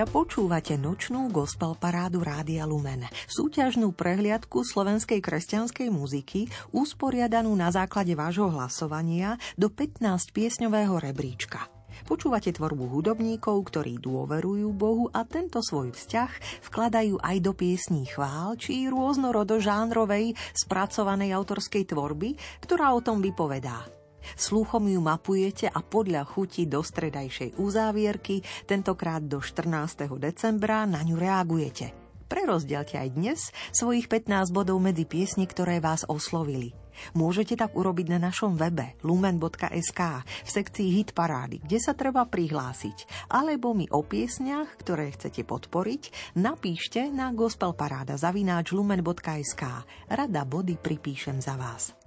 Priatelia, 0.01 0.17
počúvate 0.25 0.73
nočnú 0.81 1.29
gospel 1.29 1.77
parádu 1.77 2.25
Rádia 2.25 2.65
Lumen, 2.65 3.05
súťažnú 3.29 3.93
prehliadku 3.93 4.65
slovenskej 4.65 5.21
kresťanskej 5.21 5.93
muziky, 5.93 6.49
usporiadanú 6.73 7.53
na 7.53 7.69
základe 7.69 8.17
vášho 8.17 8.49
hlasovania 8.49 9.37
do 9.61 9.69
15 9.69 10.01
piesňového 10.33 10.97
rebríčka. 10.97 11.69
Počúvate 12.09 12.49
tvorbu 12.49 12.89
hudobníkov, 12.89 13.61
ktorí 13.69 14.01
dôverujú 14.01 14.73
Bohu 14.73 15.05
a 15.13 15.21
tento 15.21 15.61
svoj 15.61 15.93
vzťah 15.93 16.63
vkladajú 16.71 17.21
aj 17.21 17.37
do 17.37 17.51
piesní 17.53 18.09
chvál 18.09 18.57
či 18.57 18.89
rôznorodo 18.89 19.61
žánrovej 19.61 20.33
spracovanej 20.57 21.35
autorskej 21.35 21.93
tvorby, 21.93 22.33
ktorá 22.63 22.97
o 22.97 23.05
tom 23.05 23.21
vypovedá. 23.21 24.00
Sluchom 24.37 24.87
ju 24.89 25.01
mapujete 25.01 25.69
a 25.69 25.79
podľa 25.81 26.25
chuti 26.25 26.65
do 26.65 26.81
stredajšej 26.81 27.57
uzávierky, 27.57 28.41
tentokrát 28.65 29.23
do 29.25 29.41
14. 29.43 30.07
decembra, 30.17 30.85
na 30.85 31.01
ňu 31.01 31.17
reagujete. 31.17 32.01
Prerozdielte 32.31 32.95
aj 32.95 33.09
dnes 33.11 33.51
svojich 33.75 34.07
15 34.07 34.55
bodov 34.55 34.79
medzi 34.79 35.03
piesne, 35.03 35.43
ktoré 35.43 35.83
vás 35.83 36.07
oslovili. 36.07 36.71
Môžete 37.11 37.59
tak 37.59 37.75
urobiť 37.75 38.07
na 38.07 38.19
našom 38.31 38.55
webe 38.55 38.95
lumen.sk 39.03 40.01
v 40.23 40.49
sekcii 40.49 40.89
Hit 40.95 41.11
parády, 41.11 41.59
kde 41.59 41.79
sa 41.83 41.91
treba 41.91 42.23
prihlásiť. 42.23 43.27
Alebo 43.31 43.75
mi 43.75 43.87
o 43.91 44.03
piesniach, 44.03 44.79
ktoré 44.79 45.11
chcete 45.11 45.43
podporiť, 45.43 46.35
napíšte 46.39 47.11
na 47.11 47.35
gospelparáda 47.35 48.15
zavináč 48.15 48.71
lumen.sk. 48.71 49.63
Rada 50.07 50.43
body 50.47 50.79
pripíšem 50.79 51.43
za 51.43 51.59
vás. 51.59 52.00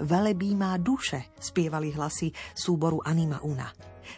Velebí 0.00 0.54
má 0.56 0.76
duše, 0.78 1.32
spievali 1.38 1.92
hlasy 1.94 2.32
súboru 2.52 3.00
Anima 3.04 3.40
Una. 3.44 3.70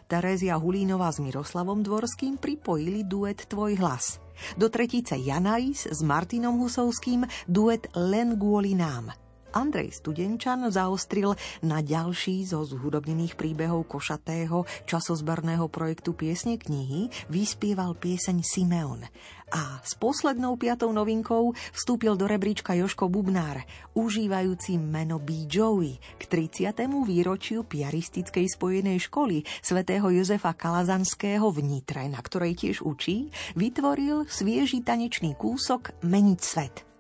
Terézia 0.09 0.57
Hulínová 0.57 1.12
s 1.12 1.20
Miroslavom 1.20 1.85
Dvorským 1.85 2.40
pripojili 2.40 3.05
duet 3.05 3.46
Tvoj 3.46 3.79
hlas. 3.79 4.18
Do 4.59 4.66
tretice 4.72 5.14
Janais 5.20 5.87
s 5.87 6.00
Martinom 6.03 6.59
Husovským 6.59 7.29
duet 7.46 7.87
Len 7.94 8.35
kvôli 8.35 8.74
nám– 8.74 9.12
Andrej 9.55 10.03
Studenčan 10.03 10.66
zaostril 10.66 11.38
na 11.62 11.79
ďalší 11.79 12.42
zo 12.42 12.66
zhudobnených 12.66 13.38
príbehov 13.38 13.87
košatého 13.87 14.66
časozberného 14.83 15.70
projektu 15.70 16.11
Piesne 16.11 16.59
knihy, 16.59 17.07
vyspieval 17.31 17.94
pieseň 17.94 18.42
Simeon. 18.42 19.07
A 19.54 19.78
s 19.86 19.94
poslednou 19.94 20.58
piatou 20.58 20.90
novinkou 20.90 21.54
vstúpil 21.70 22.18
do 22.18 22.26
rebríčka 22.26 22.74
Joško 22.74 23.06
Bubnár, 23.06 23.62
užívajúci 23.94 24.82
meno 24.82 25.22
B. 25.22 25.46
Joey 25.46 25.94
k 26.18 26.22
30. 26.26 26.74
výročiu 27.06 27.62
piaristickej 27.62 28.50
spojenej 28.50 28.98
školy 29.06 29.46
svätého 29.62 30.10
Jozefa 30.10 30.58
Kalazanského 30.58 31.46
v 31.54 31.58
Nitre, 31.62 32.02
na 32.10 32.18
ktorej 32.18 32.58
tiež 32.58 32.82
učí, 32.82 33.30
vytvoril 33.54 34.26
svieži 34.26 34.82
tanečný 34.82 35.38
kúsok 35.38 36.02
Meniť 36.02 36.40
svet– 36.42 36.76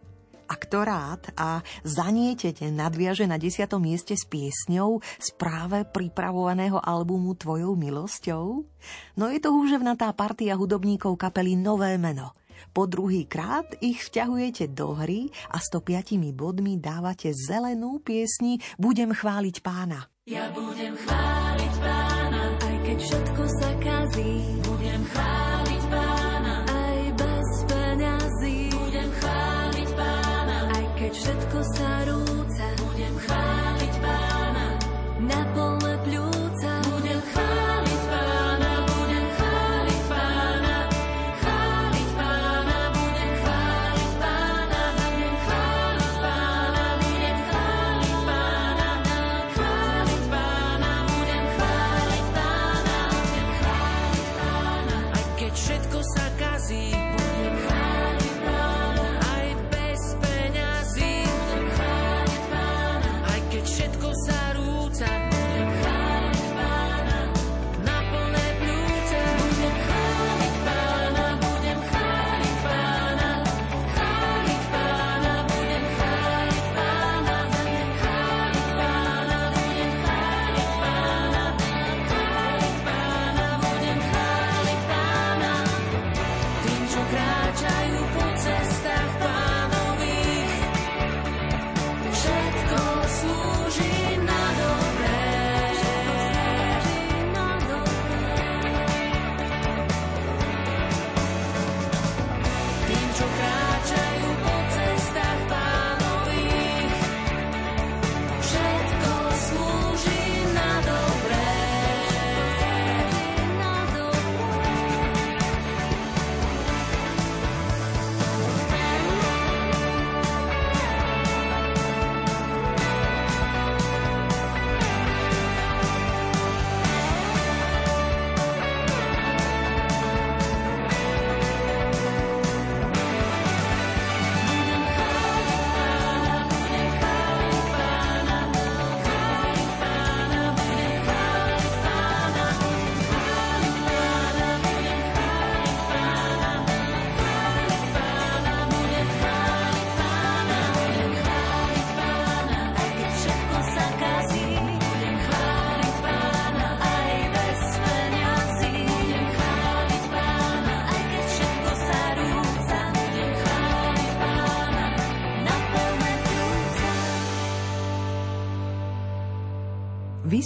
a 0.44 0.54
kto 0.60 0.84
rád 0.84 1.32
a 1.40 1.64
zanietete 1.82 2.68
nadviaže 2.68 3.24
na 3.24 3.40
desiatom 3.40 3.80
mieste 3.80 4.12
s 4.12 4.28
piesňou 4.28 5.00
z 5.00 5.28
práve 5.40 5.88
pripravovaného 5.88 6.76
albumu 6.78 7.32
Tvojou 7.32 7.72
milosťou? 7.74 8.62
No 9.16 9.24
je 9.32 9.40
to 9.40 9.56
húževnatá 9.56 10.12
partia 10.12 10.54
hudobníkov 10.54 11.16
kapely 11.16 11.56
Nové 11.56 11.96
meno. 11.96 12.36
Po 12.72 12.88
druhý 12.88 13.26
krát 13.28 13.66
ich 13.82 14.00
vťahujete 14.06 14.72
do 14.72 14.96
hry 14.96 15.28
a 15.52 15.58
105 15.60 16.16
bodmi 16.32 16.80
dávate 16.80 17.34
zelenú 17.34 18.00
piesni 18.00 18.62
Budem 18.78 19.12
chváliť 19.12 19.56
pána. 19.60 20.08
Ja 20.24 20.48
budem 20.56 20.96
chváliť 20.96 21.74
pána, 21.84 22.42
aj 22.56 22.76
keď 22.88 22.98
všetko 23.02 23.42
sa 23.60 23.70
kazí. 23.76 24.32
Budem 24.64 25.02
chváliť 25.04 25.82
pána, 25.92 26.54
aj 26.64 27.00
bez 27.20 27.48
peňazí. 27.68 28.56
Budem 28.72 29.10
chváliť 29.20 29.88
pána, 29.92 30.58
aj 30.72 30.84
keď 30.96 31.12
všetko 31.12 31.58
sa 31.76 31.90
rúca. 32.08 32.43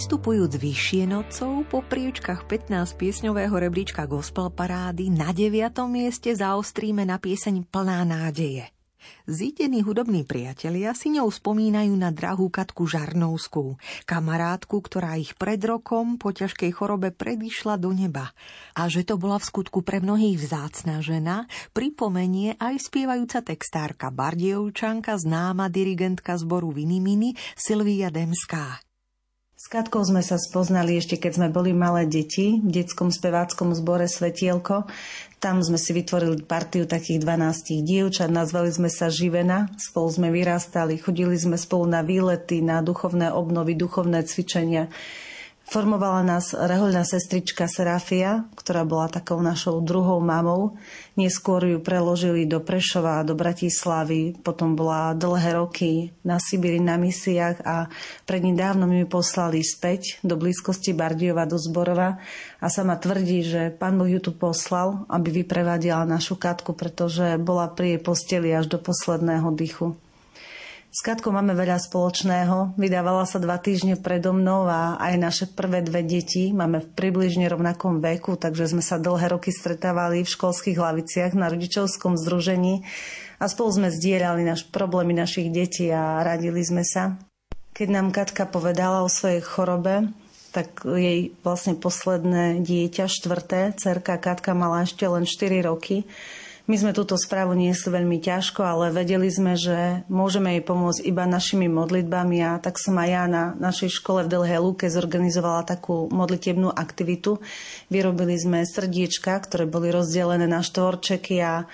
Vystupujúc 0.09 0.57
vyššie 0.57 1.05
nocou 1.05 1.69
po 1.69 1.85
priečkach 1.85 2.49
15 2.49 2.97
piesňového 2.97 3.53
rebríčka 3.53 4.09
Gospel 4.09 4.49
Parády 4.49 5.13
na 5.13 5.37
9. 5.37 5.69
mieste 5.85 6.33
zaostríme 6.33 7.05
na 7.05 7.21
pieseň 7.21 7.69
Plná 7.69 8.09
nádeje. 8.09 8.73
Zítení 9.29 9.85
hudobní 9.85 10.25
priatelia 10.25 10.97
si 10.97 11.13
ňou 11.13 11.29
spomínajú 11.29 11.93
na 11.93 12.09
drahú 12.09 12.49
Katku 12.49 12.89
Žarnovskú, 12.89 13.77
kamarátku, 14.09 14.81
ktorá 14.81 15.21
ich 15.21 15.37
pred 15.37 15.61
rokom 15.61 16.17
po 16.17 16.33
ťažkej 16.33 16.73
chorobe 16.73 17.13
predišla 17.13 17.77
do 17.77 17.93
neba. 17.93 18.33
A 18.81 18.89
že 18.89 19.05
to 19.05 19.21
bola 19.21 19.37
v 19.37 19.45
skutku 19.45 19.85
pre 19.85 20.01
mnohých 20.01 20.41
vzácna 20.41 21.05
žena, 21.05 21.45
pripomenie 21.77 22.57
aj 22.57 22.81
spievajúca 22.81 23.45
textárka 23.45 24.09
Bardievčanka, 24.09 25.21
známa 25.21 25.69
dirigentka 25.69 26.33
zboru 26.41 26.73
Vinimini 26.73 27.37
Silvia 27.53 28.09
Demská. 28.09 28.88
Katkou 29.69 30.01
sme 30.01 30.25
sa 30.25 30.41
spoznali 30.41 30.97
ešte, 30.97 31.21
keď 31.21 31.33
sme 31.37 31.49
boli 31.53 31.77
malé 31.77 32.09
deti 32.09 32.57
v 32.57 32.73
detskom 32.73 33.13
speváckom 33.13 33.77
zbore 33.77 34.09
Svetielko. 34.09 34.89
Tam 35.45 35.61
sme 35.61 35.77
si 35.77 35.93
vytvorili 35.93 36.41
partiu 36.41 36.89
takých 36.89 37.21
12 37.21 37.85
dievčat, 37.85 38.33
nazvali 38.33 38.73
sme 38.73 38.89
sa 38.89 39.13
Živena, 39.13 39.69
spolu 39.77 40.09
sme 40.09 40.29
vyrastali, 40.33 40.97
chodili 40.97 41.37
sme 41.37 41.61
spolu 41.61 41.85
na 41.85 42.01
výlety, 42.01 42.65
na 42.65 42.81
duchovné 42.81 43.29
obnovy, 43.29 43.77
duchovné 43.77 44.25
cvičenia. 44.25 44.89
Formovala 45.69 46.25
nás 46.25 46.57
rehoľná 46.57 47.05
sestrička 47.05 47.69
Serafia, 47.69 48.49
ktorá 48.57 48.89
bola 48.89 49.13
takou 49.13 49.37
našou 49.45 49.85
druhou 49.85 50.17
mamou. 50.17 50.81
Neskôr 51.13 51.61
ju 51.61 51.77
preložili 51.85 52.49
do 52.49 52.65
Prešova, 52.65 53.21
do 53.21 53.37
Bratislavy, 53.37 54.33
potom 54.41 54.73
bola 54.73 55.13
dlhé 55.13 55.61
roky 55.61 56.09
na 56.25 56.41
Sibiri 56.41 56.81
na 56.81 56.97
misiách 56.97 57.61
a 57.69 57.85
prednedávno 58.25 58.89
mi 58.89 59.05
poslali 59.05 59.61
späť 59.61 60.17
do 60.25 60.41
blízkosti 60.41 60.97
Bardiova 60.97 61.45
do 61.45 61.61
Zborova 61.61 62.17
a 62.65 62.67
sama 62.73 62.97
tvrdí, 62.97 63.45
že 63.45 63.69
pán 63.69 64.01
Boh 64.01 64.09
ju 64.09 64.25
tu 64.25 64.33
poslal, 64.33 65.05
aby 65.13 65.45
vyprevadila 65.45 66.09
našu 66.09 66.41
katku, 66.41 66.73
pretože 66.73 67.37
bola 67.37 67.69
pri 67.69 67.93
jej 67.93 68.01
posteli 68.01 68.57
až 68.57 68.73
do 68.73 68.81
posledného 68.81 69.53
dychu. 69.53 69.93
S 70.89 71.05
Katkou 71.05 71.37
máme 71.37 71.53
veľa 71.53 71.77
spoločného. 71.85 72.73
Vydávala 72.81 73.29
sa 73.29 73.37
dva 73.37 73.61
týždne 73.61 74.01
predo 74.01 74.33
mnou 74.33 74.65
a 74.65 74.97
aj 74.97 75.15
naše 75.21 75.45
prvé 75.53 75.85
dve 75.85 76.01
deti 76.01 76.49
máme 76.49 76.81
v 76.81 76.89
približne 76.97 77.45
rovnakom 77.45 78.01
veku, 78.01 78.41
takže 78.41 78.73
sme 78.73 78.81
sa 78.81 78.97
dlhé 78.97 79.37
roky 79.37 79.53
stretávali 79.53 80.25
v 80.25 80.33
školských 80.33 80.81
hlaviciach 80.81 81.37
na 81.37 81.53
rodičovskom 81.53 82.17
združení 82.17 82.89
a 83.37 83.45
spolu 83.53 83.71
sme 83.77 83.89
zdieľali 83.93 84.49
naš 84.49 84.65
problémy 84.65 85.13
našich 85.13 85.53
detí 85.53 85.93
a 85.93 86.25
radili 86.25 86.65
sme 86.65 86.81
sa. 86.89 87.21
Keď 87.77 87.89
nám 87.93 88.09
Katka 88.09 88.49
povedala 88.49 89.05
o 89.05 89.13
svojej 89.13 89.45
chorobe, 89.45 90.09
tak 90.57 90.89
jej 90.89 91.37
vlastne 91.45 91.77
posledné 91.77 92.65
dieťa, 92.65 93.13
štvrté, 93.13 93.77
cerka 93.77 94.17
Katka 94.17 94.57
mala 94.57 94.89
ešte 94.89 95.05
len 95.05 95.29
4 95.29 95.69
roky, 95.69 96.09
my 96.69 96.77
sme 96.77 96.93
túto 96.93 97.17
správu 97.17 97.57
niesli 97.57 97.89
veľmi 97.89 98.21
ťažko, 98.21 98.61
ale 98.61 98.93
vedeli 98.93 99.33
sme, 99.33 99.57
že 99.57 100.05
môžeme 100.13 100.53
jej 100.53 100.61
pomôcť 100.61 101.01
iba 101.01 101.25
našimi 101.25 101.65
modlitbami 101.65 102.45
a 102.45 102.61
tak 102.61 102.77
som 102.77 102.93
aj 103.01 103.09
ja 103.09 103.25
na 103.25 103.57
našej 103.57 103.89
škole 103.89 104.29
v 104.29 104.37
Delhej 104.37 104.61
Luke 104.61 104.85
zorganizovala 104.85 105.65
takú 105.65 106.13
modlitebnú 106.13 106.69
aktivitu. 106.69 107.41
Vyrobili 107.89 108.37
sme 108.37 108.69
srdiečka, 108.69 109.41
ktoré 109.49 109.65
boli 109.65 109.89
rozdelené 109.89 110.45
na 110.45 110.61
štvorčeky 110.61 111.41
a 111.41 111.65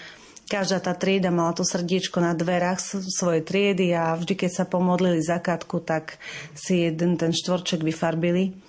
každá 0.47 0.79
tá 0.79 0.95
trieda 0.95 1.35
mala 1.35 1.59
to 1.59 1.67
srdiečko 1.67 2.23
na 2.23 2.31
dverách 2.31 2.79
svojej 3.11 3.43
triedy 3.43 3.91
a 3.99 4.15
vždy, 4.15 4.47
keď 4.47 4.51
sa 4.63 4.65
pomodlili 4.65 5.19
za 5.19 5.43
katku, 5.43 5.83
tak 5.83 6.23
si 6.55 6.87
jeden 6.87 7.19
ten 7.19 7.35
štvorček 7.35 7.83
vyfarbili. 7.83 8.64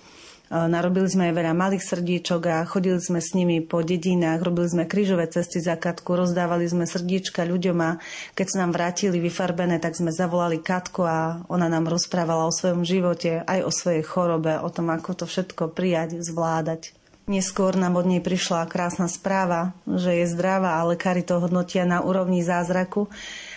Narobili 0.46 1.10
sme 1.10 1.26
aj 1.26 1.34
veľa 1.42 1.54
malých 1.58 1.82
srdiečok 1.82 2.42
a 2.46 2.56
chodili 2.62 3.02
sme 3.02 3.18
s 3.18 3.34
nimi 3.34 3.58
po 3.58 3.82
dedinách, 3.82 4.46
robili 4.46 4.70
sme 4.70 4.84
krížové 4.86 5.26
cesty 5.26 5.58
za 5.58 5.74
Katku, 5.74 6.14
rozdávali 6.14 6.70
sme 6.70 6.86
srdiečka 6.86 7.42
ľuďom 7.42 7.78
a 7.82 7.98
keď 8.38 8.46
sa 8.46 8.56
nám 8.62 8.70
vrátili 8.70 9.18
vyfarbené, 9.18 9.82
tak 9.82 9.98
sme 9.98 10.14
zavolali 10.14 10.62
Katku 10.62 11.02
a 11.02 11.42
ona 11.50 11.66
nám 11.66 11.90
rozprávala 11.90 12.46
o 12.46 12.54
svojom 12.54 12.86
živote, 12.86 13.42
aj 13.42 13.66
o 13.66 13.74
svojej 13.74 14.06
chorobe, 14.06 14.54
o 14.62 14.70
tom, 14.70 14.94
ako 14.94 15.18
to 15.18 15.24
všetko 15.26 15.74
prijať, 15.74 16.22
zvládať. 16.22 16.94
Neskôr 17.26 17.74
nám 17.74 17.98
od 17.98 18.06
nej 18.06 18.22
prišla 18.22 18.70
krásna 18.70 19.10
správa, 19.10 19.74
že 19.82 20.14
je 20.14 20.30
zdravá 20.30 20.78
a 20.78 20.86
lekári 20.86 21.26
to 21.26 21.42
hodnotia 21.42 21.82
na 21.82 21.98
úrovni 21.98 22.46
zázraku. 22.46 23.10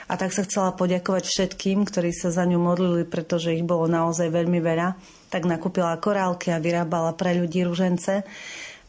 A 0.10 0.18
tak 0.18 0.34
sa 0.34 0.42
chcela 0.42 0.74
poďakovať 0.74 1.30
všetkým, 1.30 1.86
ktorí 1.86 2.10
sa 2.10 2.34
za 2.34 2.42
ňu 2.50 2.58
modlili, 2.58 3.06
pretože 3.06 3.54
ich 3.54 3.62
bolo 3.62 3.86
naozaj 3.86 4.34
veľmi 4.34 4.58
veľa 4.58 4.98
tak 5.30 5.46
nakúpila 5.46 5.94
korálky 6.02 6.50
a 6.50 6.58
vyrábala 6.58 7.14
pre 7.14 7.38
ľudí 7.38 7.62
ružence. 7.62 8.26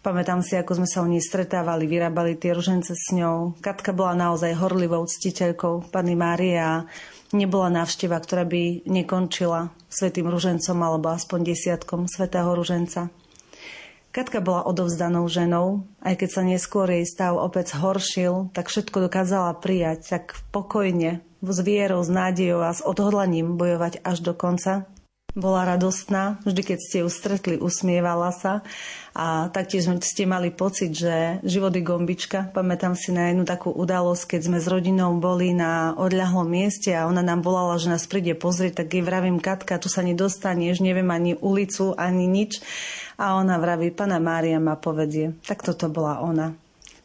Pamätám 0.00 0.40
si, 0.40 0.56
ako 0.56 0.80
sme 0.80 0.88
sa 0.88 1.04
u 1.04 1.08
nej 1.12 1.20
stretávali, 1.20 1.84
vyrábali 1.84 2.40
tie 2.40 2.56
ružence 2.56 2.96
s 2.96 3.12
ňou. 3.12 3.60
Katka 3.60 3.92
bola 3.92 4.16
naozaj 4.16 4.56
horlivou 4.56 5.04
ctiteľkou 5.04 5.92
Pani 5.92 6.16
Márie 6.16 6.56
a 6.56 6.88
nebola 7.36 7.68
návšteva, 7.68 8.16
ktorá 8.16 8.48
by 8.48 8.88
nekončila 8.88 9.68
svetým 9.92 10.24
ružencom 10.32 10.80
alebo 10.80 11.12
aspoň 11.12 11.52
desiatkom 11.52 12.08
svetého 12.08 12.48
ruženca. 12.56 13.12
Katka 14.10 14.42
bola 14.42 14.66
odovzdanou 14.66 15.30
ženou, 15.30 15.86
aj 16.02 16.18
keď 16.18 16.28
sa 16.34 16.42
neskôr 16.42 16.90
jej 16.90 17.06
stav 17.06 17.38
opäť 17.38 17.78
horšil, 17.78 18.50
tak 18.50 18.66
všetko 18.66 19.06
dokázala 19.06 19.54
prijať 19.62 20.18
tak 20.18 20.34
pokojne, 20.50 21.22
s 21.38 21.58
vierou, 21.62 22.02
s 22.02 22.10
nádejou 22.10 22.58
a 22.66 22.74
s 22.74 22.82
odhodlaním 22.82 23.54
bojovať 23.54 24.02
až 24.02 24.18
do 24.26 24.34
konca. 24.34 24.90
Bola 25.38 25.62
radostná, 25.62 26.42
vždy 26.42 26.74
keď 26.74 26.78
ste 26.82 26.98
ju 27.06 27.08
stretli, 27.08 27.54
usmievala 27.54 28.34
sa 28.34 28.66
a 29.10 29.50
taktiež 29.50 29.90
ste 30.06 30.22
mali 30.22 30.54
pocit, 30.54 30.94
že 30.94 31.42
život 31.42 31.74
je 31.74 31.82
gombička. 31.82 32.54
Pamätám 32.54 32.94
si 32.94 33.10
na 33.10 33.30
jednu 33.30 33.42
takú 33.42 33.74
udalosť, 33.74 34.36
keď 34.36 34.40
sme 34.46 34.58
s 34.62 34.70
rodinou 34.70 35.18
boli 35.18 35.50
na 35.50 35.98
odľahlom 35.98 36.46
mieste 36.46 36.94
a 36.94 37.10
ona 37.10 37.18
nám 37.18 37.42
volala, 37.42 37.74
že 37.82 37.90
nás 37.90 38.06
príde 38.06 38.38
pozrieť, 38.38 38.84
tak 38.84 38.94
jej 38.94 39.02
vravím, 39.02 39.42
Katka, 39.42 39.82
tu 39.82 39.90
sa 39.90 40.06
nedostaneš, 40.06 40.78
neviem 40.78 41.10
ani 41.10 41.34
ulicu, 41.42 41.90
ani 41.98 42.30
nič. 42.30 42.62
A 43.18 43.34
ona 43.36 43.58
vraví, 43.58 43.90
pana 43.90 44.22
Mária 44.22 44.62
ma 44.62 44.78
povedie. 44.78 45.34
Tak 45.42 45.66
toto 45.66 45.90
bola 45.90 46.22
ona. 46.22 46.54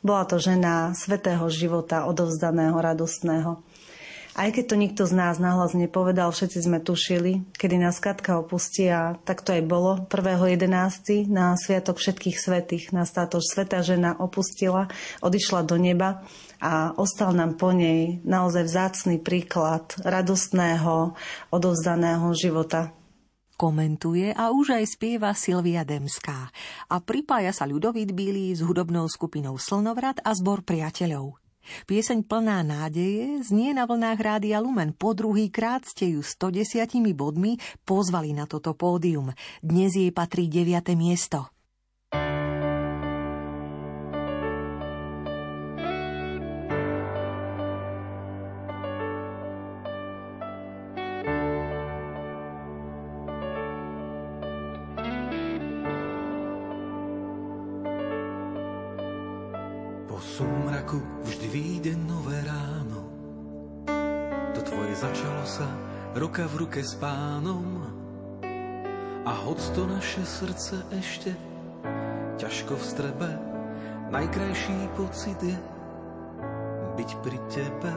Bola 0.06 0.30
to 0.30 0.38
žena 0.38 0.94
svetého 0.94 1.50
života, 1.50 2.06
odovzdaného, 2.06 2.78
radostného. 2.78 3.65
Aj 4.36 4.52
keď 4.52 4.66
to 4.68 4.76
nikto 4.76 5.04
z 5.08 5.16
nás 5.16 5.40
nahlas 5.40 5.72
nepovedal, 5.72 6.28
všetci 6.28 6.68
sme 6.68 6.84
tušili, 6.84 7.56
kedy 7.56 7.80
nás 7.80 8.04
Katka 8.04 8.36
opustí 8.36 8.84
a 8.92 9.16
tak 9.24 9.40
to 9.40 9.56
aj 9.56 9.64
bolo. 9.64 10.04
1.11. 10.12 11.32
na 11.32 11.56
Sviatok 11.56 11.96
všetkých 12.04 12.36
svetých 12.36 12.92
nás 12.92 13.16
táto 13.16 13.40
svetá 13.40 13.80
žena 13.80 14.12
opustila, 14.20 14.92
odišla 15.24 15.64
do 15.64 15.80
neba 15.80 16.28
a 16.60 16.92
ostal 17.00 17.32
nám 17.32 17.56
po 17.56 17.72
nej 17.72 18.20
naozaj 18.28 18.68
vzácný 18.68 19.24
príklad 19.24 19.96
radostného, 20.04 21.16
odovzdaného 21.56 22.28
života. 22.36 22.92
Komentuje 23.56 24.36
a 24.36 24.52
už 24.52 24.76
aj 24.76 25.00
spieva 25.00 25.32
Silvia 25.32 25.88
Demská 25.88 26.52
a 26.92 26.96
pripája 27.00 27.56
sa 27.56 27.64
ľudovít 27.64 28.12
Bílý 28.12 28.52
s 28.52 28.60
hudobnou 28.60 29.08
skupinou 29.08 29.56
Slnovrat 29.56 30.20
a 30.28 30.36
zbor 30.36 30.60
priateľov. 30.68 31.45
Pieseň 31.88 32.28
plná 32.28 32.62
nádeje 32.62 33.42
znie 33.46 33.72
na 33.72 33.88
vlnách 33.88 34.20
Rádia 34.20 34.60
Lumen. 34.60 34.92
Po 34.92 35.16
druhý 35.16 35.48
krát 35.48 35.88
ste 35.88 36.18
ju 36.18 36.22
110 36.22 36.92
bodmi 37.16 37.56
pozvali 37.88 38.36
na 38.36 38.44
toto 38.44 38.76
pódium. 38.76 39.32
Dnes 39.64 39.96
jej 39.96 40.12
patrí 40.12 40.52
9. 40.52 40.94
miesto. 40.94 41.55
Ruka 66.16 66.48
v 66.48 66.56
ruke 66.64 66.80
s 66.80 66.96
pánom 66.96 67.84
a 69.28 69.32
hoď 69.44 69.60
to 69.76 69.84
naše 69.84 70.24
srdce 70.24 70.80
ešte 70.96 71.36
ťažko 72.40 72.80
v 72.80 72.84
strebe, 72.84 73.30
najkrajší 74.16 74.78
pocit 74.96 75.40
je 75.44 75.58
byť 76.96 77.10
pri 77.20 77.38
tebe. 77.52 77.92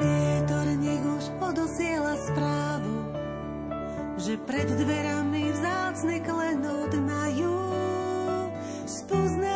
Vietor 0.00 0.66
nech 0.80 1.04
už 1.04 1.24
odosiela 1.44 2.16
správu, 2.24 2.96
že 4.16 4.40
pred 4.48 4.68
dverami 4.68 5.52
vzácne 5.52 6.16
klenot 6.24 6.92
majú. 7.04 7.56
Podľa 9.04 9.53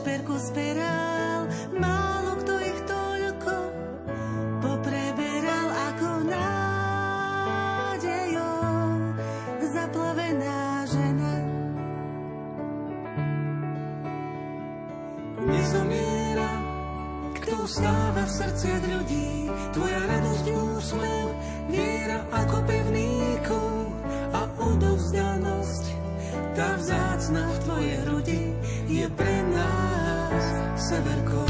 šperku 0.00 0.32
sperál, 0.40 1.44
málo 1.76 2.40
kto 2.40 2.56
ich 2.64 2.80
toľko 2.88 3.52
popreberal 4.64 5.68
ako 5.92 6.24
nádejou 6.24 7.60
zaplavená 9.60 10.88
žena. 10.88 11.36
Nezomiera, 15.44 16.48
kto 17.44 17.68
ustáva 17.68 18.24
v 18.24 18.32
srdciach 18.40 18.80
ľudí, 18.88 19.52
tvoja 19.76 20.00
radosť, 20.00 20.48
úsmev, 20.48 21.28
viera 21.68 22.24
ako 22.32 22.56
pevný 22.64 23.36
kov 23.44 23.92
a 24.32 24.48
odovzdanosť, 24.64 25.84
tá 26.56 26.80
vzácna 26.80 27.52
v 27.52 27.56
tvojej 27.68 28.00
hrudi 28.08 28.59
nás 30.90 30.98
severkou. 30.98 31.49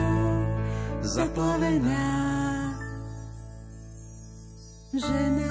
zaplavená 1.02 2.06
žena. 4.94 5.49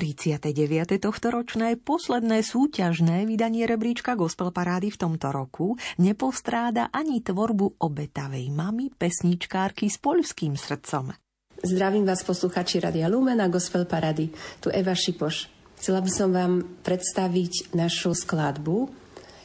...39. 0.00 0.96
tohtoročné 0.96 1.76
posledné 1.76 2.40
súťažné 2.40 3.28
vydanie 3.28 3.68
rebríčka 3.68 4.16
Gospel 4.16 4.48
Parády 4.48 4.88
v 4.88 4.96
tomto 4.96 5.28
roku 5.28 5.76
nepostráda 6.00 6.88
ani 6.88 7.20
tvorbu 7.20 7.76
obetavej 7.76 8.48
mamy, 8.48 8.88
pesničkárky 8.96 9.92
s 9.92 10.00
poľským 10.00 10.56
srdcom. 10.56 11.12
Zdravím 11.60 12.08
vás 12.08 12.24
posluchači 12.24 12.80
Radia 12.80 13.12
Lumen 13.12 13.44
a 13.44 13.52
Gospel 13.52 13.84
Parady. 13.84 14.32
Tu 14.64 14.72
Eva 14.72 14.96
Šipoš. 14.96 15.52
Chcela 15.76 16.00
by 16.00 16.08
som 16.08 16.32
vám 16.32 16.80
predstaviť 16.80 17.76
našu 17.76 18.16
skladbu, 18.16 18.88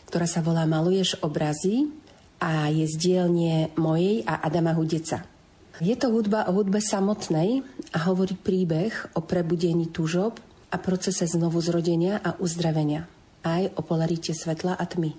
ktorá 0.07 0.23
sa 0.23 0.39
volá 0.39 0.63
Maluješ 0.63 1.19
obrazy 1.19 1.91
a 2.39 2.71
je 2.71 2.87
z 2.87 2.95
dielne 2.95 3.75
mojej 3.75 4.23
a 4.23 4.39
Adama 4.39 4.71
Hudeca. 4.71 5.34
Je 5.83 5.91
to 5.99 6.07
hudba 6.07 6.47
o 6.47 6.55
hudbe 6.55 6.79
samotnej 6.79 7.59
a 7.91 8.07
hovorí 8.07 8.39
príbeh 8.39 9.11
o 9.11 9.19
prebudení 9.19 9.91
túžob 9.91 10.39
a 10.71 10.79
procese 10.79 11.27
znovu 11.27 11.59
zrodenia 11.59 12.23
a 12.23 12.39
uzdravenia. 12.39 13.03
Aj 13.43 13.63
o 13.75 13.83
polarite 13.83 14.31
svetla 14.31 14.79
a 14.79 14.85
tmy. 14.87 15.11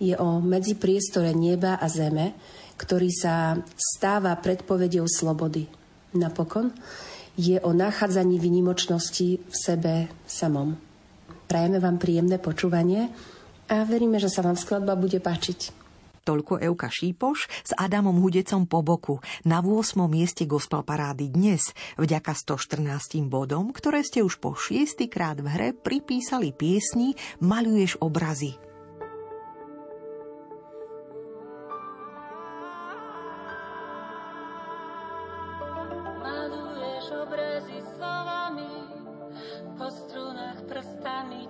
Je 0.00 0.16
o 0.16 0.40
medzipriestore 0.40 1.36
neba 1.36 1.76
a 1.76 1.84
zeme, 1.92 2.32
ktorý 2.80 3.12
sa 3.12 3.60
stáva 3.76 4.32
predpovedou 4.40 5.04
slobody. 5.04 5.68
Napokon 6.16 6.72
je 7.36 7.60
o 7.60 7.76
nachádzaní 7.76 8.40
vynimočnosti 8.40 9.28
v 9.36 9.54
sebe 9.54 10.08
samom. 10.24 10.80
Prajeme 11.44 11.76
vám 11.76 12.00
príjemné 12.00 12.40
počúvanie 12.40 13.12
a 13.68 13.84
veríme, 13.84 14.16
že 14.16 14.32
sa 14.32 14.40
vám 14.40 14.56
skladba 14.56 14.96
bude 14.96 15.20
páčiť. 15.20 15.77
Toľko 16.28 16.60
Euka 16.60 16.92
Šípoš 16.92 17.48
s 17.48 17.72
Adamom 17.72 18.20
Hudecom 18.20 18.68
po 18.68 18.84
boku 18.84 19.16
na 19.48 19.64
8. 19.64 19.96
mieste 20.12 20.44
gospel 20.44 20.84
parády 20.84 21.32
dnes, 21.32 21.72
vďaka 21.96 22.36
114 22.36 23.24
bodom, 23.32 23.72
ktoré 23.72 24.04
ste 24.04 24.20
už 24.20 24.36
po 24.36 24.52
šiestýkrát 24.52 25.40
v 25.40 25.48
hre 25.48 25.68
pripísali 25.72 26.52
piesni 26.52 27.16
Maluješ 27.40 27.96
obrazy. 28.04 28.60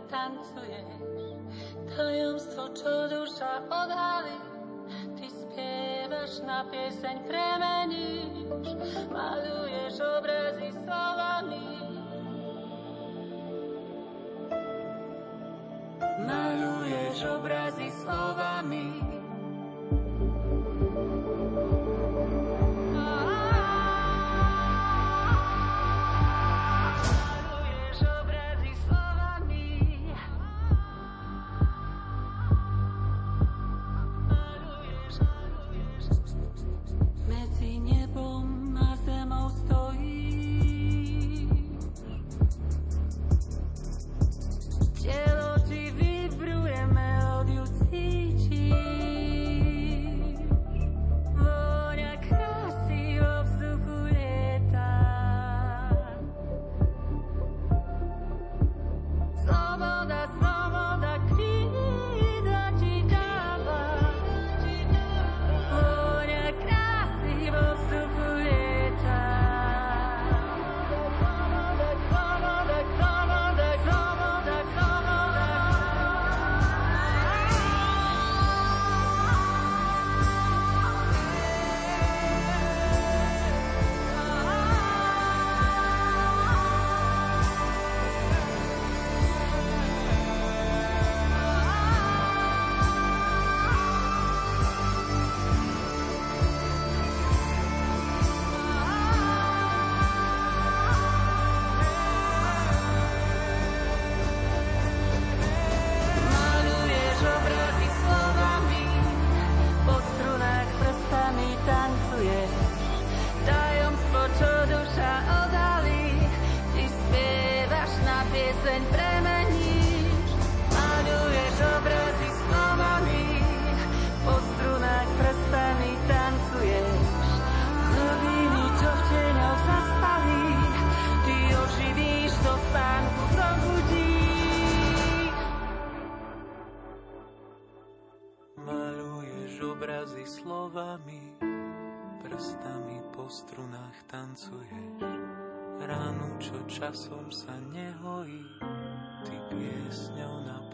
Tancuješ. 0.08 0.88
Tajomstvo, 1.92 2.72
čo 2.72 2.92
duša 3.12 3.60
odhalí, 3.68 4.47
spievaš 6.28 6.44
na 6.44 6.60
pieseň 6.68 7.16
premeníš. 7.24 8.68
Maluješ 9.08 9.96
obrazy 10.04 10.68
slovami. 10.76 11.64
Maluješ 16.28 17.18
obrazy 17.32 17.88
slovami. 18.04 18.86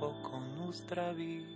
Napokon 0.04 0.68
uzdravíš. 0.68 1.48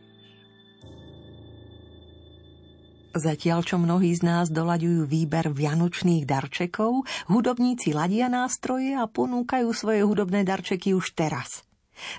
Zatiaľ, 3.19 3.61
čo 3.67 3.77
mnohí 3.77 4.15
z 4.15 4.23
nás 4.25 4.47
dolaďujú 4.49 5.05
výber 5.09 5.51
vianočných 5.51 6.25
darčekov, 6.25 7.03
hudobníci 7.29 7.91
ladia 7.91 8.31
nástroje 8.31 8.95
a 8.95 9.11
ponúkajú 9.11 9.69
svoje 9.75 10.01
hudobné 10.07 10.47
darčeky 10.49 10.95
už 10.95 11.19
teraz. 11.19 11.67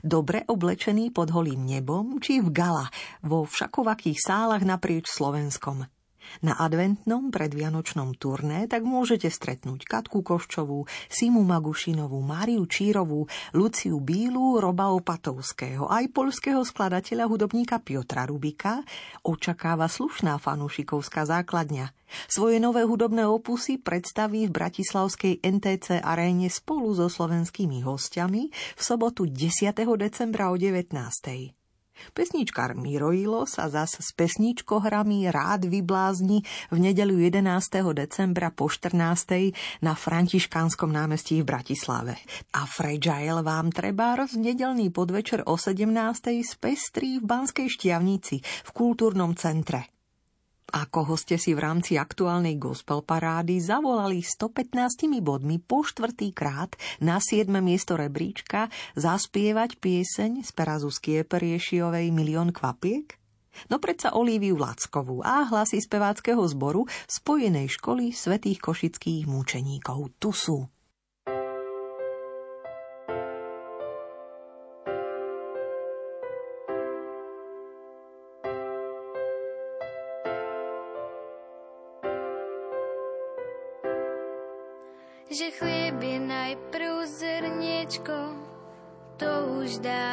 Dobre 0.03 0.43
oblečený 0.43 1.15
pod 1.15 1.31
holým 1.31 1.63
nebom 1.63 2.19
či 2.19 2.43
v 2.43 2.51
gala 2.51 2.91
vo 3.23 3.47
všakovakých 3.47 4.19
sálach 4.19 4.61
naprieč 4.67 5.07
Slovenskom– 5.07 5.87
na 6.45 6.57
adventnom 6.57 7.33
predvianočnom 7.33 8.15
turné 8.15 8.65
tak 8.69 8.85
môžete 8.85 9.27
stretnúť 9.27 9.85
Katku 9.85 10.23
Koščovú, 10.25 10.87
Simu 11.09 11.41
Magušinovú, 11.43 12.19
Máriu 12.21 12.63
Čírovú, 12.69 13.25
Luciu 13.53 13.99
Bílu, 13.99 14.61
Roba 14.61 14.93
Opatovského, 14.95 15.89
aj 15.89 16.11
polského 16.13 16.61
skladateľa 16.63 17.27
hudobníka 17.27 17.81
Piotra 17.81 18.25
Rubika 18.29 18.81
očakáva 19.25 19.89
slušná 19.89 20.39
fanúšikovská 20.39 21.27
základňa. 21.27 21.91
Svoje 22.25 22.57
nové 22.57 22.83
hudobné 22.89 23.25
opusy 23.29 23.77
predstaví 23.77 24.49
v 24.49 24.55
bratislavskej 24.55 25.45
NTC 25.45 26.01
aréne 26.01 26.49
spolu 26.49 26.97
so 26.97 27.05
slovenskými 27.05 27.85
hostiami 27.85 28.49
v 28.49 28.81
sobotu 28.81 29.29
10. 29.29 29.77
decembra 29.77 30.49
o 30.49 30.57
19. 30.57 31.58
Pesničkár 32.15 32.73
Miroilo 32.79 33.43
sa 33.43 33.67
zas 33.67 33.99
s 33.99 34.15
pesničkohrami 34.15 35.29
rád 35.29 35.67
vyblázni 35.67 36.41
v 36.71 36.77
nedelu 36.79 37.29
11. 37.29 37.45
decembra 37.93 38.49
po 38.49 38.71
14. 38.71 38.97
na 39.83 39.93
Františkánskom 39.93 40.89
námestí 40.89 41.43
v 41.43 41.49
Bratislave. 41.51 42.17
A 42.55 42.63
Fragile 42.63 43.43
vám 43.43 43.69
treba 43.75 44.15
v 44.15 44.33
nedelný 44.39 44.89
podvečer 44.89 45.43
o 45.45 45.59
17. 45.59 45.89
spestrí 46.41 47.19
v 47.19 47.25
Banskej 47.27 47.67
Štiavnici 47.67 48.41
v 48.41 48.69
kultúrnom 48.71 49.35
centre. 49.35 49.98
Ako 50.69 51.17
ste 51.17 51.41
si 51.41 51.57
v 51.57 51.65
rámci 51.65 51.97
aktuálnej 51.97 52.61
gospel 52.61 53.01
parády 53.01 53.57
zavolali 53.57 54.21
115 54.21 55.09
bodmi 55.17 55.57
po 55.57 55.81
štvrtý 55.81 56.29
krát 56.29 56.77
na 57.01 57.17
7. 57.17 57.49
miesto 57.57 57.97
rebríčka 57.97 58.69
zaspievať 58.93 59.81
pieseň 59.81 60.45
z 60.45 60.49
Perazuskie 60.53 61.17
Periešiovej 61.25 62.13
Milión 62.13 62.53
kvapiek? 62.53 63.17
No 63.73 63.81
predsa 63.81 64.13
Olíviu 64.13 64.61
Lackovú 64.61 65.25
a 65.25 65.49
hlasy 65.49 65.81
speváckého 65.81 66.45
zboru 66.45 66.85
Spojenej 67.09 67.73
školy 67.81 68.13
svetých 68.13 68.61
košických 68.61 69.25
múčeníkov. 69.25 70.21
Tu 70.21 70.29
sú. 70.29 70.69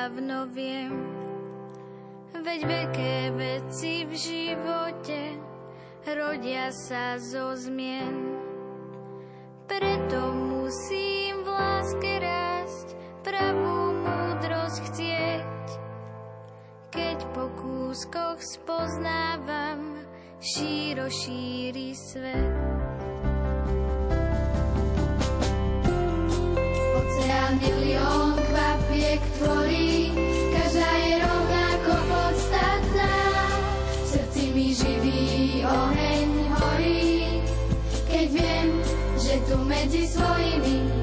Dávno 0.07 0.47
viem. 0.55 0.95
Veď 2.31 2.61
veľké 2.63 3.15
veci 3.35 4.07
v 4.07 4.15
živote 4.15 5.35
rodia 6.07 6.71
sa 6.71 7.19
zo 7.19 7.59
zmien. 7.59 8.39
Preto 9.67 10.31
musím 10.31 11.43
v 11.43 11.49
láske 11.51 12.23
rásť, 12.23 12.95
pravú 13.27 13.99
múdrosť 14.07 14.79
chcieť. 14.87 15.67
Keď 16.95 17.19
po 17.35 17.51
kúskoch 17.59 18.39
spoznávam, 18.39 20.07
šíro 20.39 21.11
šíri 21.11 21.99
svet. 21.99 22.55
oceán 26.95 27.59
milión 27.59 28.16
medzi 39.87 40.07
svojimi 40.07 40.96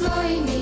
medzi 0.00 0.14
svojimi 0.14 0.59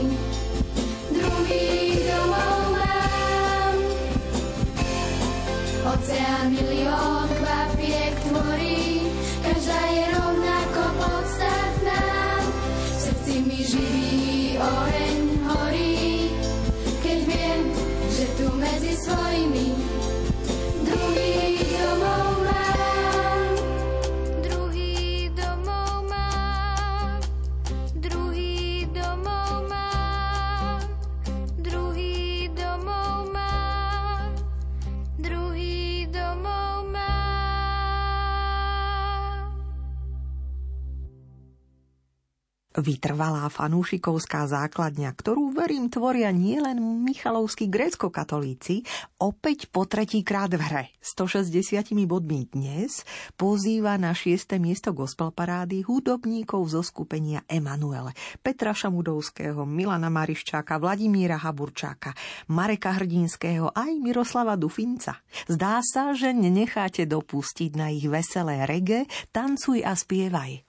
Vytrvalá 42.79 43.51
fanúšikovská 43.51 44.47
základňa, 44.47 45.11
ktorú 45.11 45.51
verím 45.51 45.91
tvoria 45.91 46.31
nielen 46.31 46.79
Michalovskí 47.03 47.66
grécko-katolíci, 47.66 48.87
opäť 49.18 49.66
po 49.66 49.83
tretíkrát 49.83 50.47
v 50.55 50.62
hre 50.62 50.85
160 51.03 51.59
bodmi 52.07 52.47
dnes 52.47 53.03
pozýva 53.35 53.99
na 53.99 54.14
6. 54.14 54.62
miesto 54.62 54.95
gospel 54.95 55.35
parády 55.35 55.83
hudobníkov 55.83 56.70
zo 56.70 56.87
skupenia 56.87 57.43
Emanuele, 57.51 58.14
Petra 58.47 58.70
Šamudovského, 58.70 59.66
Milana 59.66 60.07
Mariščáka, 60.07 60.79
Vladimíra 60.79 61.35
Haburčáka, 61.35 62.14
Mareka 62.47 62.95
Hrdinského 62.95 63.74
aj 63.74 63.91
Miroslava 63.99 64.55
Dufinca. 64.55 65.18
Zdá 65.51 65.83
sa, 65.83 66.14
že 66.14 66.31
nenecháte 66.31 67.11
dopustiť 67.11 67.74
na 67.74 67.91
ich 67.91 68.07
veselé 68.07 68.70
rege, 68.70 69.11
tancuj 69.35 69.83
a 69.83 69.99
spievaj. 69.99 70.68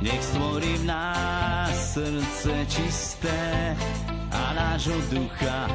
Nech 0.00 0.22
stvorí 0.24 0.80
v 0.80 0.84
nás 0.88 1.92
srdce 1.92 2.54
čisté 2.72 3.76
a 4.32 4.56
nášho 4.56 4.96
ducha 5.12 5.68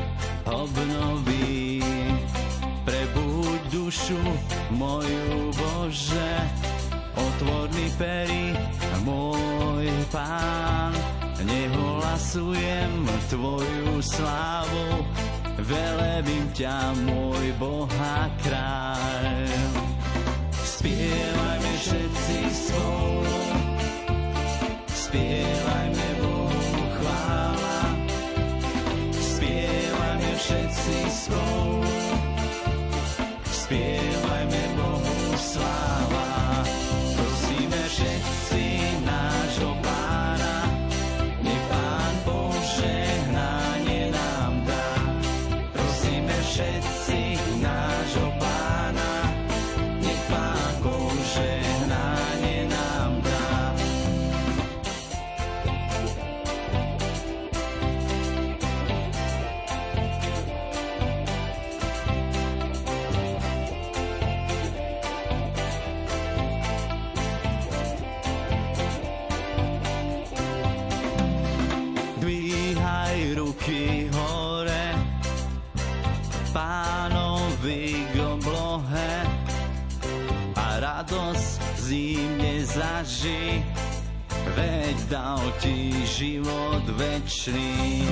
obnoví. 0.49 1.77
Prebuď 2.85 3.61
dušu 3.69 4.17
moju 4.73 5.53
Bože, 5.53 6.33
otvor 7.13 7.69
mi 7.77 7.87
pery, 8.01 8.57
môj 9.05 9.89
pán. 10.09 10.93
Nehlasujem 11.45 13.05
tvoju 13.29 14.01
slávu, 14.01 15.05
velebím 15.61 16.49
ťa, 16.57 16.97
môj 17.05 17.53
Boha 17.61 18.25
kráľ. 18.41 19.45
Spievajme 20.65 21.73
všetci 21.77 22.37
spolu, 22.49 23.37
spievajme 25.15 26.07
Bohu 26.19 26.83
chvála. 26.99 27.95
Spievajme 29.15 30.31
všetci 30.35 30.97
spolu, 31.07 31.87
spievajme 33.47 34.14
pánovi 76.55 78.07
k 78.07 78.15
oblohe 78.23 79.11
a 80.55 80.65
radosť 80.79 81.83
zimne 81.83 82.63
zaži, 82.63 83.59
veď 84.55 84.95
dal 85.11 85.43
ti 85.59 85.91
život 86.07 86.87
večný. 86.95 88.07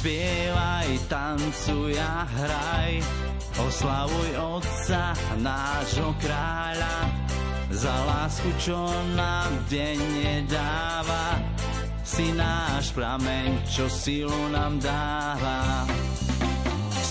Spievaj, 0.00 0.88
tancuj 1.12 1.92
a 2.00 2.24
hraj, 2.24 3.04
oslavuj 3.68 4.30
Otca, 4.40 5.12
nášho 5.44 6.16
kráľa, 6.24 7.04
za 7.68 7.96
lásku, 8.08 8.48
čo 8.56 8.80
nám 9.12 9.68
denne 9.68 10.48
dáva, 10.48 11.36
si 12.00 12.32
náš 12.32 12.96
prameň, 12.96 13.60
čo 13.68 13.92
silu 13.92 14.48
nám 14.48 14.80
dáva. 14.80 15.84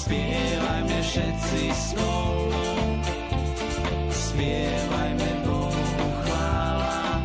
Spievajme 0.10 1.06
všetci 1.06 1.70
spolu, 1.70 2.58
spievajme 4.10 5.30
Bohu 5.46 5.86
chvála. 6.26 7.22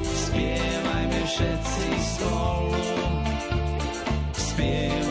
Spievajme 0.00 1.20
všetci 1.28 1.88
spolu, 2.00 2.80
spievajme 4.32 5.05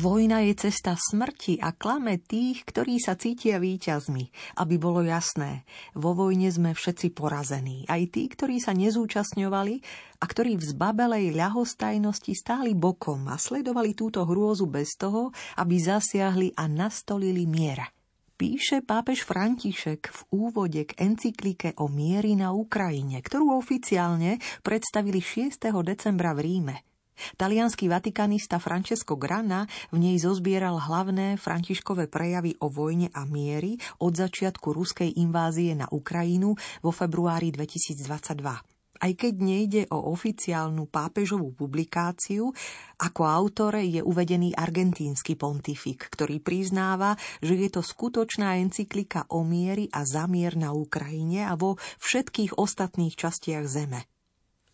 Vojna 0.00 0.40
je 0.48 0.56
cesta 0.56 0.96
smrti 0.96 1.60
a 1.60 1.76
klame 1.76 2.16
tých, 2.16 2.64
ktorí 2.64 2.96
sa 2.96 3.20
cítia 3.20 3.60
víťazmi. 3.60 4.56
Aby 4.56 4.80
bolo 4.80 5.04
jasné, 5.04 5.68
vo 5.92 6.16
vojne 6.16 6.48
sme 6.48 6.72
všetci 6.72 7.12
porazení. 7.12 7.84
Aj 7.84 8.00
tí, 8.08 8.24
ktorí 8.24 8.64
sa 8.64 8.72
nezúčastňovali 8.72 9.74
a 10.16 10.24
ktorí 10.24 10.56
v 10.56 10.64
zbabelej 10.72 11.36
ľahostajnosti 11.36 12.32
stáli 12.32 12.72
bokom 12.72 13.28
a 13.28 13.36
sledovali 13.36 13.92
túto 13.92 14.24
hrôzu 14.24 14.72
bez 14.72 14.96
toho, 14.96 15.36
aby 15.60 15.76
zasiahli 15.76 16.56
a 16.56 16.64
nastolili 16.64 17.44
mier. 17.44 17.92
Píše 18.40 18.80
pápež 18.80 19.28
František 19.28 20.08
v 20.08 20.20
úvode 20.32 20.80
k 20.88 20.96
encyklike 20.96 21.76
o 21.76 21.92
miery 21.92 22.40
na 22.40 22.56
Ukrajine, 22.56 23.20
ktorú 23.20 23.52
oficiálne 23.52 24.40
predstavili 24.64 25.20
6. 25.20 25.60
decembra 25.84 26.32
v 26.32 26.40
Ríme. 26.48 26.89
Talianský 27.36 27.86
vatikanista 27.86 28.56
Francesco 28.58 29.16
Grana 29.16 29.68
v 29.92 29.96
nej 30.00 30.16
zozbieral 30.20 30.80
hlavné 30.80 31.36
Františkové 31.36 32.10
prejavy 32.10 32.56
o 32.60 32.72
vojne 32.72 33.08
a 33.12 33.28
miery 33.28 33.76
od 34.00 34.12
začiatku 34.16 34.72
ruskej 34.72 35.16
invázie 35.20 35.72
na 35.76 35.86
Ukrajinu 35.88 36.56
vo 36.82 36.90
februári 36.90 37.52
2022. 37.52 38.80
Aj 39.00 39.16
keď 39.16 39.34
nejde 39.40 39.82
o 39.96 40.12
oficiálnu 40.12 40.84
pápežovú 40.92 41.56
publikáciu, 41.56 42.52
ako 43.00 43.22
autore 43.24 43.80
je 43.88 44.04
uvedený 44.04 44.52
argentínsky 44.52 45.40
pontifik, 45.40 46.12
ktorý 46.12 46.44
priznáva, 46.44 47.16
že 47.40 47.56
je 47.56 47.72
to 47.72 47.80
skutočná 47.80 48.60
encyklika 48.60 49.24
o 49.32 49.40
miery 49.40 49.88
a 49.88 50.04
zamier 50.04 50.52
na 50.60 50.76
Ukrajine 50.76 51.48
a 51.48 51.56
vo 51.56 51.80
všetkých 51.80 52.60
ostatných 52.60 53.16
častiach 53.16 53.64
zeme. 53.64 54.09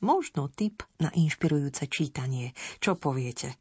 Možno 0.07 0.47
tip 0.47 0.87
na 1.03 1.11
inšpirujúce 1.11 1.91
čítanie. 1.91 2.55
Čo 2.79 2.95
poviete? 2.95 3.59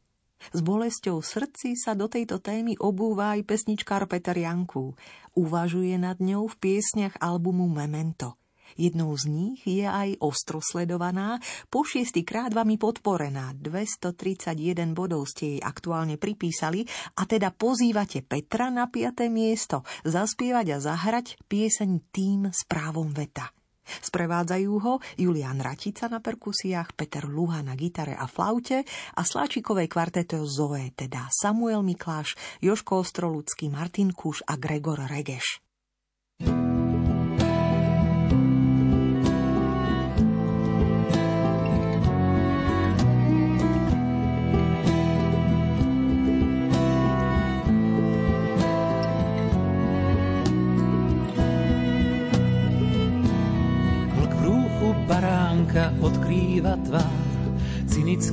S 0.54 0.62
bolesťou 0.62 1.18
v 1.18 1.26
srdci 1.26 1.74
sa 1.74 1.98
do 1.98 2.06
tejto 2.06 2.38
témy 2.38 2.78
obúva 2.78 3.34
aj 3.34 3.42
pesničkár 3.42 4.06
Peter 4.06 4.38
Janku. 4.38 4.94
Uvažuje 5.34 5.98
nad 5.98 6.22
ňou 6.22 6.46
v 6.46 6.54
piesniach 6.62 7.18
albumu 7.18 7.66
Memento. 7.66 8.38
Jednou 8.78 9.10
z 9.18 9.26
nich 9.26 9.58
je 9.66 9.90
aj 9.90 10.22
ostrosledovaná, 10.22 11.42
po 11.66 11.82
šiestýkrát 11.82 12.54
vami 12.54 12.78
podporená. 12.78 13.50
231 13.58 14.94
bodov 14.94 15.26
ste 15.26 15.58
jej 15.58 15.60
aktuálne 15.66 16.14
pripísali 16.14 16.86
a 17.18 17.26
teda 17.26 17.50
pozývate 17.50 18.22
Petra 18.22 18.70
na 18.70 18.86
5. 18.86 19.26
miesto 19.34 19.82
zaspievať 20.06 20.66
a 20.74 20.78
zahrať 20.78 21.42
pieseň 21.50 21.90
Tým 22.14 22.40
s 22.54 22.62
právom 22.70 23.10
veta. 23.10 23.55
Sprevádzajú 24.04 24.72
ho 24.82 24.94
Julian 25.18 25.58
Ratica 25.58 26.06
na 26.06 26.22
perkusiách, 26.22 26.94
Peter 26.94 27.26
Luha 27.26 27.62
na 27.62 27.74
gitare 27.74 28.14
a 28.14 28.26
flaute 28.30 28.86
a 29.14 29.22
sláčikovej 29.22 29.90
kvarteto 29.90 30.42
Zoe, 30.46 30.94
teda 30.94 31.28
Samuel 31.32 31.82
Mikláš, 31.82 32.38
Joško 32.62 33.02
Ostroludský, 33.02 33.70
Martin 33.72 34.12
Kuš 34.14 34.46
a 34.46 34.54
Gregor 34.54 35.02
Regeš. 35.10 35.65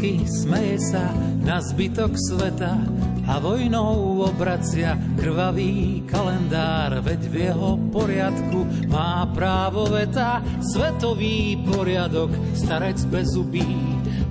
Cynicky 0.03 0.27
smeje 0.27 0.77
sa 0.91 1.15
na 1.47 1.63
zbytok 1.63 2.11
sveta 2.27 2.75
a 3.23 3.39
vojnou 3.39 4.19
obracia 4.27 4.99
krvavý 5.15 6.03
kalendár, 6.11 6.99
veď 6.99 7.21
v 7.31 7.35
jeho 7.47 7.79
poriadku 7.87 8.67
má 8.91 9.23
právo 9.31 9.87
veta. 9.87 10.43
Svetový 10.59 11.55
poriadok, 11.63 12.35
starec 12.51 12.99
bez 13.07 13.31
zubí, 13.31 13.63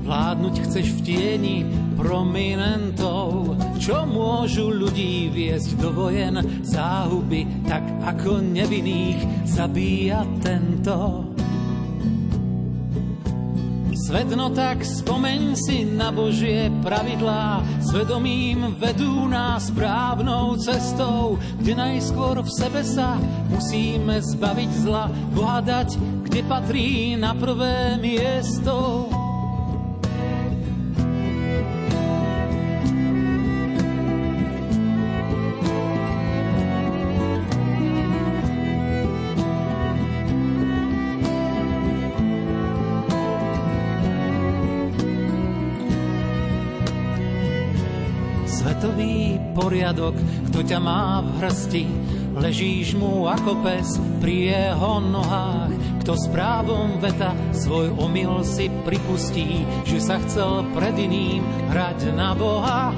vládnuť 0.04 0.54
chceš 0.60 0.92
v 0.92 1.00
tieni 1.08 1.64
prominentov, 1.96 3.56
čo 3.80 4.04
môžu 4.04 4.76
ľudí 4.76 5.32
viesť 5.32 5.80
do 5.80 5.88
vojen 5.88 6.36
záhuby, 6.68 7.64
tak 7.64 7.80
ako 8.12 8.44
nevinných 8.44 9.48
zabíja 9.48 10.20
tento. 10.44 11.31
Svet 14.02 14.34
no 14.34 14.50
tak 14.50 14.82
spomeň 14.82 15.54
si 15.54 15.86
na 15.86 16.10
Božie 16.10 16.66
pravidlá, 16.82 17.62
svedomím 17.86 18.74
vedú 18.74 19.30
nás 19.30 19.70
správnou 19.70 20.58
cestou, 20.58 21.38
kde 21.62 21.78
najskôr 21.78 22.42
v 22.42 22.50
sebe 22.50 22.82
sa 22.82 23.14
musíme 23.46 24.18
zbaviť 24.18 24.70
zla, 24.82 25.06
bohadať, 25.38 26.02
kde 26.26 26.40
patrí 26.50 27.14
na 27.14 27.30
prvé 27.30 27.94
miesto. 28.02 29.06
Poriadok, 49.92 50.16
kto 50.48 50.58
ťa 50.64 50.78
má 50.80 51.20
v 51.20 51.30
hrsti. 51.44 51.84
Ležíš 52.32 52.96
mu 52.96 53.28
ako 53.28 53.60
pes 53.60 54.00
pri 54.24 54.48
jeho 54.48 55.04
nohách, 55.04 56.00
kto 56.00 56.16
s 56.16 56.24
právom 56.32 56.96
veta 56.96 57.36
svoj 57.52 57.92
omyl 58.00 58.40
si 58.40 58.72
pripustí, 58.88 59.68
že 59.84 60.00
sa 60.00 60.16
chcel 60.24 60.64
pred 60.72 60.96
iným 60.96 61.44
hrať 61.68 62.16
na 62.16 62.32
Boha. 62.32 62.96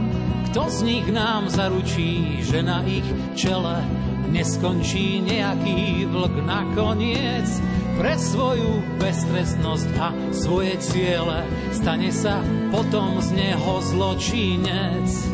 Kto 0.55 0.70
z 0.70 0.78
nich 0.86 1.07
nám 1.11 1.51
zaručí, 1.51 2.38
že 2.47 2.62
na 2.62 2.86
ich 2.86 3.05
čele 3.34 3.82
neskončí 4.30 5.18
nejaký 5.18 6.07
vlk 6.14 6.34
nakoniec? 6.47 7.51
Pre 7.99 8.14
svoju 8.14 9.03
beztrestnosť 9.03 9.88
a 9.99 10.14
svoje 10.30 10.78
ciele 10.78 11.42
stane 11.74 12.14
sa 12.14 12.38
potom 12.70 13.18
z 13.18 13.34
neho 13.34 13.82
zločinec. 13.82 15.34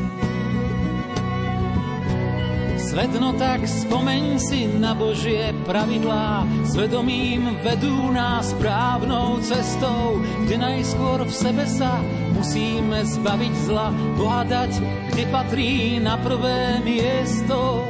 Svet 2.90 3.14
no 3.22 3.30
tak 3.38 3.62
spomeň 3.70 4.42
si 4.42 4.66
na 4.66 4.98
Božie 4.98 5.54
pravidlá, 5.62 6.42
svedomím 6.66 7.54
vedú 7.62 8.10
nás 8.10 8.50
správnou 8.50 9.38
cestou, 9.46 10.18
kde 10.42 10.58
najskôr 10.58 11.22
v 11.22 11.30
sebe 11.30 11.70
sa 11.70 12.02
musíme 12.34 13.06
zbaviť 13.06 13.54
zla, 13.70 13.94
pohádať, 14.18 14.82
kde 15.14 15.24
patrí 15.30 16.02
na 16.02 16.18
prvé 16.18 16.82
miesto. 16.82 17.86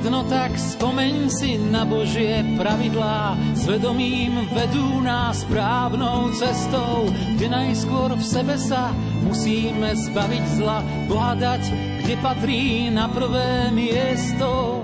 Svet 0.00 0.32
tak 0.32 0.56
spomeň 0.56 1.28
si 1.28 1.60
na 1.60 1.84
Božie 1.84 2.40
pravidlá, 2.56 3.36
svedomím 3.52 4.48
vedú 4.48 5.04
nás 5.04 5.44
správnou 5.44 6.32
cestou, 6.32 7.04
kde 7.36 7.52
najskôr 7.52 8.16
v 8.16 8.24
sebe 8.24 8.56
sa 8.56 8.96
musíme 9.20 9.92
zbaviť 9.92 10.44
zla, 10.56 10.80
bohadať, 11.04 11.62
kde 12.00 12.14
patrí 12.24 12.88
na 12.88 13.12
prvé 13.12 13.68
miesto. 13.76 14.80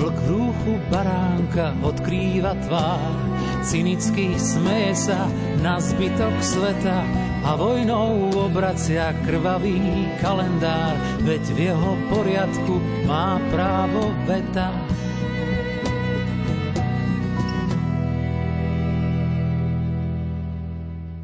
Vlk 0.00 0.16
v 0.24 0.26
rúchu 0.32 0.74
baránka 0.88 1.76
odkrýva 1.84 2.56
tvár, 2.64 3.12
cynicky 3.60 4.40
smeje 4.40 5.04
sa 5.04 5.28
na 5.60 5.76
zbytok 5.76 6.32
sveta, 6.40 7.04
a 7.44 7.54
vojnou 7.54 8.34
obracia 8.34 9.14
krvavý 9.22 9.78
kalendár, 10.18 10.98
veď 11.22 11.42
v 11.54 11.58
jeho 11.70 11.92
poriadku 12.10 12.74
má 13.06 13.38
právo 13.52 14.10
veta. 14.26 14.74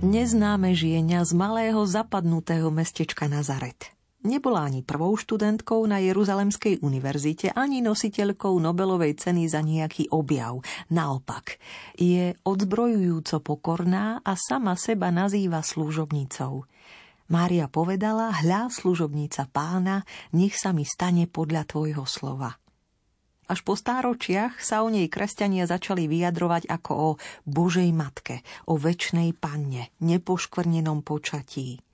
Neznáme 0.04 0.76
žienia 0.76 1.24
z 1.24 1.32
malého 1.32 1.80
zapadnutého 1.88 2.68
mestečka 2.68 3.24
Nazaret. 3.26 3.90
Nebola 4.24 4.72
ani 4.72 4.80
prvou 4.80 5.20
študentkou 5.20 5.84
na 5.84 6.00
Jeruzalemskej 6.00 6.80
univerzite, 6.80 7.52
ani 7.52 7.84
nositeľkou 7.84 8.56
Nobelovej 8.56 9.20
ceny 9.20 9.44
za 9.52 9.60
nejaký 9.60 10.08
objav. 10.16 10.64
Naopak, 10.88 11.60
je 12.00 12.32
odzbrojujúco 12.40 13.44
pokorná 13.44 14.24
a 14.24 14.32
sama 14.32 14.80
seba 14.80 15.12
nazýva 15.12 15.60
služobnicou. 15.60 16.64
Mária 17.28 17.68
povedala, 17.68 18.32
hľa 18.32 18.72
služobnica 18.72 19.44
pána, 19.52 20.08
nech 20.32 20.56
sa 20.56 20.72
mi 20.72 20.88
stane 20.88 21.28
podľa 21.28 21.68
tvojho 21.68 22.08
slova. 22.08 22.56
Až 23.44 23.60
po 23.60 23.76
stáročiach 23.76 24.56
sa 24.56 24.80
o 24.80 24.88
nej 24.88 25.12
kresťania 25.12 25.68
začali 25.68 26.08
vyjadrovať 26.08 26.64
ako 26.64 26.92
o 26.96 27.08
Božej 27.44 27.92
matke, 27.92 28.40
o 28.72 28.80
väčšnej 28.80 29.36
panne, 29.36 29.92
nepoškvrnenom 30.00 31.04
počatí. 31.04 31.84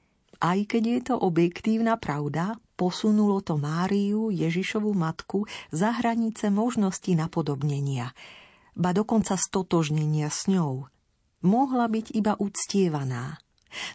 Aj 0.41 0.57
keď 0.57 0.83
je 0.89 1.01
to 1.13 1.15
objektívna 1.21 2.01
pravda, 2.01 2.57
posunulo 2.81 3.45
to 3.45 3.61
Máriu, 3.61 4.33
Ježišovu 4.33 4.97
matku, 4.97 5.45
za 5.69 5.93
hranice 6.01 6.49
možnosti 6.49 7.13
napodobnenia, 7.13 8.17
ba 8.73 8.97
dokonca 8.97 9.37
stotožnenia 9.37 10.33
s 10.33 10.49
ňou. 10.49 10.89
Mohla 11.45 11.93
byť 11.93 12.17
iba 12.17 12.41
uctievaná. 12.41 13.37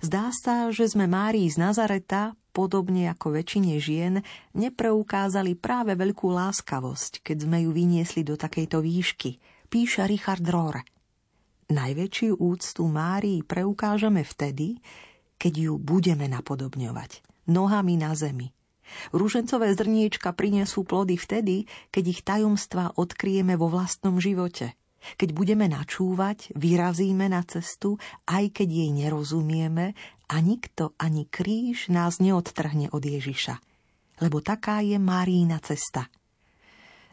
Zdá 0.05 0.29
sa, 0.29 0.69
že 0.69 0.85
sme 0.85 1.09
Márii 1.09 1.49
z 1.49 1.57
Nazareta, 1.57 2.37
podobne 2.53 3.09
ako 3.11 3.41
väčšine 3.41 3.75
žien, 3.81 4.21
nepreukázali 4.53 5.57
práve 5.57 5.97
veľkú 5.97 6.29
láskavosť, 6.31 7.25
keď 7.25 7.37
sme 7.43 7.65
ju 7.65 7.73
vyniesli 7.73 8.21
do 8.21 8.37
takejto 8.37 8.79
výšky, 8.85 9.41
píše 9.67 10.05
Richard 10.05 10.45
Rohr. 10.45 10.79
Najväčšiu 11.73 12.37
úctu 12.37 12.85
Márii 12.85 13.41
preukážeme 13.41 14.21
vtedy, 14.21 14.77
keď 15.37 15.53
ju 15.69 15.73
budeme 15.79 16.25
napodobňovať. 16.31 17.23
Nohami 17.51 17.95
na 17.99 18.17
zemi. 18.17 18.51
Rúžencové 19.13 19.73
zrniečka 19.73 20.33
prinesú 20.37 20.85
plody 20.85 21.17
vtedy, 21.17 21.65
keď 21.89 22.03
ich 22.05 22.21
tajomstvá 22.21 22.97
odkryjeme 22.97 23.57
vo 23.57 23.69
vlastnom 23.69 24.21
živote. 24.21 24.77
Keď 25.17 25.37
budeme 25.37 25.69
načúvať, 25.69 26.53
vyrazíme 26.57 27.29
na 27.29 27.45
cestu, 27.45 28.01
aj 28.25 28.49
keď 28.57 28.67
jej 28.69 28.91
nerozumieme 28.93 29.93
a 30.29 30.35
nikto 30.41 30.97
ani 30.97 31.29
kríž 31.29 31.93
nás 31.93 32.17
neodtrhne 32.17 32.89
od 32.89 33.05
Ježiša. 33.05 33.61
lebo 34.23 34.39
taká 34.39 34.79
je 34.79 34.95
Márína 34.95 35.59
cesta. 35.59 36.07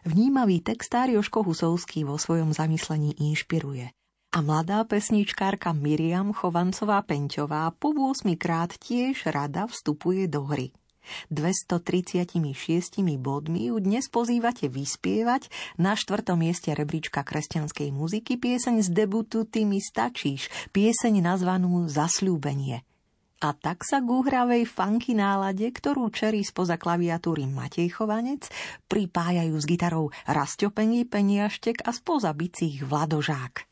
Vnímavý 0.02 0.62
textár 0.62 1.10
Joško 1.10 1.46
Husovský 1.46 2.02
vo 2.02 2.18
svojom 2.18 2.50
zamyslení 2.50 3.14
inšpiruje. 3.22 3.94
A 4.32 4.40
mladá 4.40 4.80
pesničkárka 4.88 5.76
Miriam 5.76 6.32
Chovancová 6.32 7.04
Penťová 7.04 7.68
po 7.76 7.92
8 7.92 8.32
krát 8.40 8.72
tiež 8.80 9.28
rada 9.28 9.68
vstupuje 9.68 10.24
do 10.24 10.48
hry– 10.48 10.72
236 11.30 13.02
bodmi 13.18 13.68
ju 13.68 13.76
dnes 13.82 14.06
pozývate 14.06 14.70
vyspievať 14.70 15.50
na 15.78 15.98
štvrtom 15.98 16.38
mieste 16.38 16.70
rebríčka 16.72 17.26
kresťanskej 17.26 17.90
muziky 17.90 18.38
pieseň 18.38 18.86
z 18.86 18.88
debutu 18.88 19.44
Ty 19.44 19.66
mi 19.66 19.82
stačíš, 19.82 20.48
pieseň 20.70 21.20
nazvanú 21.22 21.90
Zasľúbenie. 21.90 22.86
A 23.42 23.48
tak 23.58 23.82
sa 23.82 23.98
k 23.98 24.06
úhravej 24.06 24.70
funky 24.70 25.18
nálade, 25.18 25.66
ktorú 25.66 26.14
čerí 26.14 26.46
spoza 26.46 26.78
klaviatúry 26.78 27.50
Matej 27.50 27.90
Chovanec, 27.90 28.46
pripájajú 28.86 29.58
s 29.58 29.66
gitarou 29.66 30.14
Rastio 30.30 30.70
Peniaštek 30.70 31.82
a 31.82 31.90
spoza 31.90 32.30
bicích 32.30 32.86
Vladožák. 32.86 33.71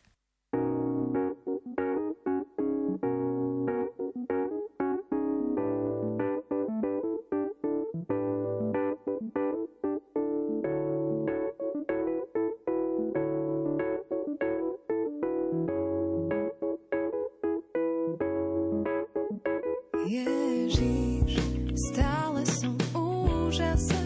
Ježiš, 20.09 21.37
stále 21.77 22.41
som 22.49 22.73
úžasný. 22.97 24.00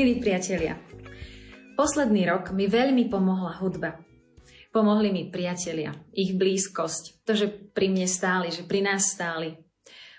Milí 0.00 0.16
priatelia, 0.16 0.80
posledný 1.76 2.24
rok 2.24 2.56
mi 2.56 2.64
veľmi 2.64 3.12
pomohla 3.12 3.60
hudba. 3.60 4.00
Pomohli 4.72 5.12
mi 5.12 5.28
priatelia, 5.28 5.92
ich 6.16 6.32
blízkosť, 6.40 7.20
to, 7.28 7.36
že 7.36 7.52
pri 7.52 7.92
mne 7.92 8.08
stáli, 8.08 8.48
že 8.48 8.64
pri 8.64 8.80
nás 8.80 9.12
stáli. 9.12 9.60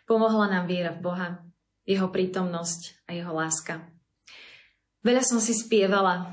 Pomohla 0.06 0.54
nám 0.54 0.70
viera 0.70 0.94
v 0.94 1.02
Boha, 1.02 1.42
jeho 1.82 2.14
prítomnosť 2.14 3.10
a 3.10 3.18
jeho 3.18 3.34
láska. 3.34 3.90
Veľa 5.02 5.26
som 5.26 5.42
si 5.42 5.58
spievala, 5.58 6.30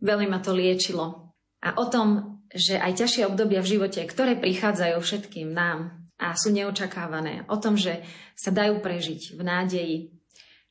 veľmi 0.00 0.32
ma 0.32 0.40
to 0.40 0.56
liečilo. 0.56 1.36
A 1.60 1.76
o 1.76 1.92
tom, 1.92 2.40
že 2.48 2.80
aj 2.80 2.96
ťažšie 2.96 3.28
obdobia 3.28 3.60
v 3.60 3.76
živote, 3.76 4.00
ktoré 4.08 4.40
prichádzajú 4.40 4.96
všetkým 4.96 5.52
nám 5.52 6.00
a 6.16 6.32
sú 6.32 6.48
neočakávané, 6.48 7.44
o 7.52 7.60
tom, 7.60 7.76
že 7.76 8.00
sa 8.32 8.48
dajú 8.48 8.80
prežiť 8.80 9.36
v 9.36 9.40
nádeji, 9.44 9.96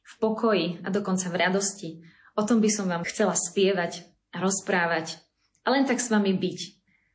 v 0.02 0.14
pokoji 0.18 0.82
a 0.82 0.90
dokonca 0.90 1.30
v 1.30 1.38
radosti. 1.38 2.15
O 2.36 2.44
tom 2.44 2.60
by 2.60 2.68
som 2.68 2.92
vám 2.92 3.08
chcela 3.08 3.32
spievať 3.32 4.04
rozprávať 4.36 5.24
a 5.64 5.72
len 5.72 5.88
tak 5.88 6.04
s 6.04 6.12
vami 6.12 6.36
byť, 6.36 6.60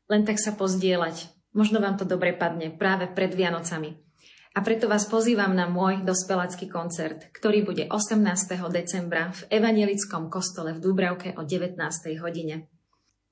len 0.09 0.25
tak 0.25 0.41
sa 0.41 0.57
pozdieľať. 0.57 1.29
Možno 1.53 1.83
vám 1.83 2.01
to 2.01 2.09
dobre 2.09 2.33
padne 2.33 2.73
práve 2.73 3.11
pred 3.11 3.35
Vianocami. 3.37 3.99
A 4.51 4.67
preto 4.67 4.91
vás 4.91 5.07
pozývam 5.07 5.55
na 5.55 5.71
môj 5.71 6.03
dospelácky 6.03 6.67
koncert, 6.67 7.31
ktorý 7.31 7.63
bude 7.63 7.87
18. 7.87 8.19
decembra 8.75 9.31
v 9.31 9.47
Evangelickom 9.47 10.27
kostole 10.27 10.75
v 10.75 10.83
Dúbravke 10.83 11.39
o 11.39 11.47
19. 11.47 11.79
hodine. 12.19 12.67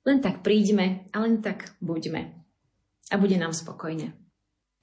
Len 0.06 0.18
tak 0.22 0.46
príďme 0.46 1.10
a 1.10 1.16
len 1.18 1.42
tak 1.42 1.74
buďme. 1.82 2.22
A 3.10 3.14
bude 3.18 3.34
nám 3.34 3.50
spokojne. 3.50 4.27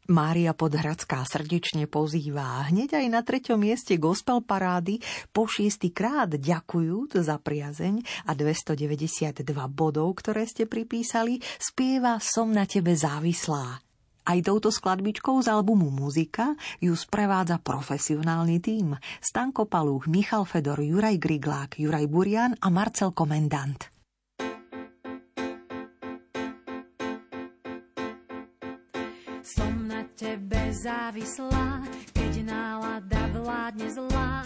Mária 0.06 0.54
Podhradská 0.54 1.26
srdečne 1.26 1.90
pozýva 1.90 2.70
hneď 2.70 3.02
aj 3.02 3.08
na 3.10 3.26
treťom 3.26 3.58
mieste 3.58 3.98
gospel 3.98 4.46
parády 4.46 5.02
po 5.34 5.50
šiestý 5.50 5.90
krát 5.90 6.30
ďakujúc 6.30 7.18
za 7.26 7.42
priazeň 7.42 8.06
a 8.30 8.38
292 8.38 9.42
bodov, 9.74 10.14
ktoré 10.22 10.46
ste 10.46 10.70
pripísali, 10.70 11.42
spieva 11.58 12.22
Som 12.22 12.54
na 12.54 12.70
tebe 12.70 12.94
závislá. 12.94 13.82
Aj 14.26 14.40
touto 14.46 14.70
skladbičkou 14.70 15.42
z 15.42 15.50
albumu 15.50 15.90
Muzika 15.90 16.54
ju 16.82 16.94
sprevádza 16.94 17.58
profesionálny 17.58 18.62
tím 18.62 18.98
Stanko 19.22 19.66
Palúch, 19.66 20.06
Michal 20.06 20.46
Fedor, 20.46 20.86
Juraj 20.86 21.18
Griglák, 21.18 21.82
Juraj 21.82 22.06
Burian 22.06 22.54
a 22.62 22.70
Marcel 22.70 23.10
Komendant. 23.10 23.95
Závislá, 30.86 31.82
keď 32.14 32.46
nálada 32.46 33.22
vládne 33.34 33.90
zlá. 33.90 34.46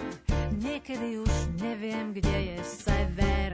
Niekedy 0.55 1.19
už 1.19 1.33
neviem, 1.59 2.15
kde 2.15 2.55
je 2.55 2.59
sever. 2.63 3.51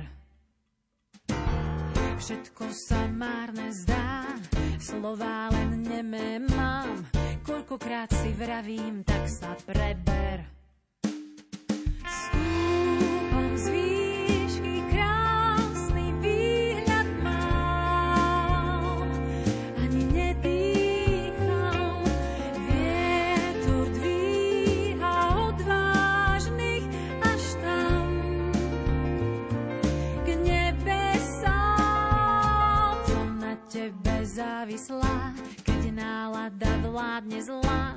Všetko 2.22 2.70
sa 2.70 3.10
márne 3.10 3.74
zdá, 3.74 4.30
slová 4.78 5.50
len 5.50 5.82
nemé 5.82 6.38
mám. 6.46 7.10
Koľkokrát 7.42 8.14
si 8.14 8.30
vravím, 8.38 9.02
tak 9.02 9.30
sa 9.34 9.58
preber. 9.66 10.46
Závislá, 34.36 35.32
keď 35.64 35.96
nálada 35.96 36.68
vládne 36.84 37.40
zlá, 37.40 37.96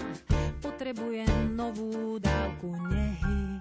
potrebujem 0.62 1.58
novú 1.58 2.22
dávku 2.22 2.78
nehy. 2.94 3.58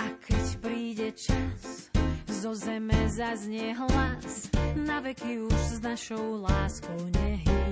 A 0.00 0.06
keď 0.24 0.44
príde 0.64 1.08
čas, 1.12 1.92
zo 2.24 2.56
zeme 2.56 2.96
zaznie 3.12 3.76
hlas, 3.76 4.48
na 4.80 5.04
veky 5.04 5.44
už 5.44 5.60
s 5.76 5.78
našou 5.84 6.40
láskou 6.40 7.04
nehýb. 7.20 7.63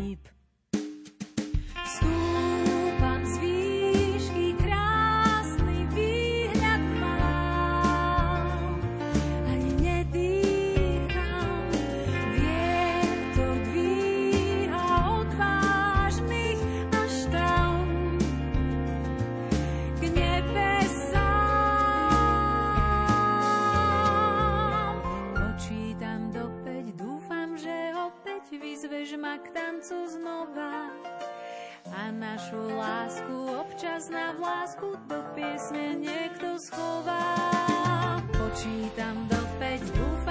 Vyzveš 28.93 29.17
ma 29.17 29.41
k 29.41 29.49
tancu 29.57 30.05
znova 30.05 30.93
a 31.97 32.13
našu 32.13 32.77
lásku 32.77 33.37
občas 33.57 34.13
na 34.13 34.37
vlásku 34.37 35.01
do 35.09 35.17
piesne 35.33 35.97
niekto 35.97 36.61
schová. 36.61 37.41
Počítam 38.37 39.17
do 39.33 39.41
päť, 39.57 39.81
dúfam, 39.97 40.22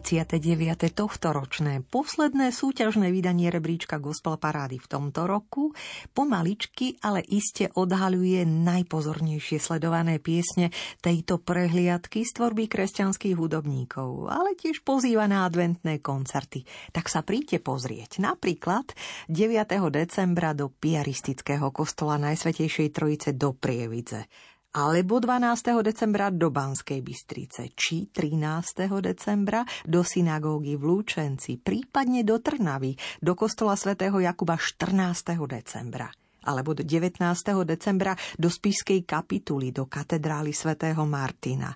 39. 0.00 0.88
tohtoročné, 0.96 1.84
posledné 1.92 2.48
súťažné 2.48 3.12
vydanie 3.12 3.52
rebríčka 3.52 4.00
Gospel 4.00 4.40
Parády 4.40 4.80
v 4.80 4.88
tomto 4.88 5.28
roku 5.28 5.76
pomaličky, 6.16 6.96
ale 7.04 7.20
iste 7.20 7.68
odhaľuje 7.76 8.48
najpozornejšie 8.48 9.60
sledované 9.60 10.16
piesne 10.16 10.72
tejto 11.04 11.36
prehliadky 11.44 12.24
z 12.24 12.30
tvorby 12.32 12.72
kresťanských 12.72 13.36
hudobníkov, 13.36 14.32
ale 14.32 14.56
tiež 14.56 14.80
pozýva 14.80 15.28
na 15.28 15.44
adventné 15.44 16.00
koncerty. 16.00 16.64
Tak 16.96 17.12
sa 17.12 17.20
príďte 17.20 17.60
pozrieť. 17.60 18.24
Napríklad 18.24 18.96
9. 19.28 19.92
decembra 19.92 20.56
do 20.56 20.72
Piaristického 20.72 21.68
kostola 21.68 22.16
Najsvetejšej 22.16 22.88
Trojice 22.96 23.36
do 23.36 23.52
Prievidze 23.52 24.24
alebo 24.72 25.20
12. 25.20 25.84
decembra 25.84 26.32
do 26.32 26.48
Banskej 26.48 27.04
Bystrice, 27.04 27.76
či 27.76 28.08
13. 28.08 28.88
decembra 29.04 29.68
do 29.84 30.00
synagógy 30.00 30.80
v 30.80 30.82
Lúčenci, 30.88 31.60
prípadne 31.60 32.24
do 32.24 32.40
Trnavy, 32.40 32.96
do 33.20 33.36
kostola 33.36 33.76
svätého 33.76 34.16
Jakuba 34.16 34.56
14. 34.56 35.36
decembra 35.44 36.08
alebo 36.42 36.74
do 36.74 36.82
19. 36.82 37.22
decembra 37.62 38.18
do 38.34 38.50
Spišskej 38.50 39.06
kapituly, 39.06 39.70
do 39.70 39.86
katedrály 39.86 40.50
svätého 40.50 41.06
Martina. 41.06 41.70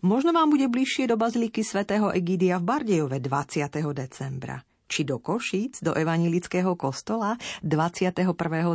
Možno 0.00 0.32
vám 0.32 0.48
bude 0.48 0.72
bližšie 0.72 1.04
do 1.04 1.20
baziliky 1.20 1.60
svätého 1.60 2.08
Egidia 2.08 2.56
v 2.56 2.64
Bardejove 2.64 3.20
20. 3.20 3.76
decembra 3.92 4.56
či 4.86 5.02
do 5.02 5.18
Košíc, 5.18 5.82
do 5.82 5.92
Evanilického 5.98 6.78
kostola 6.78 7.34
21. 7.66 8.22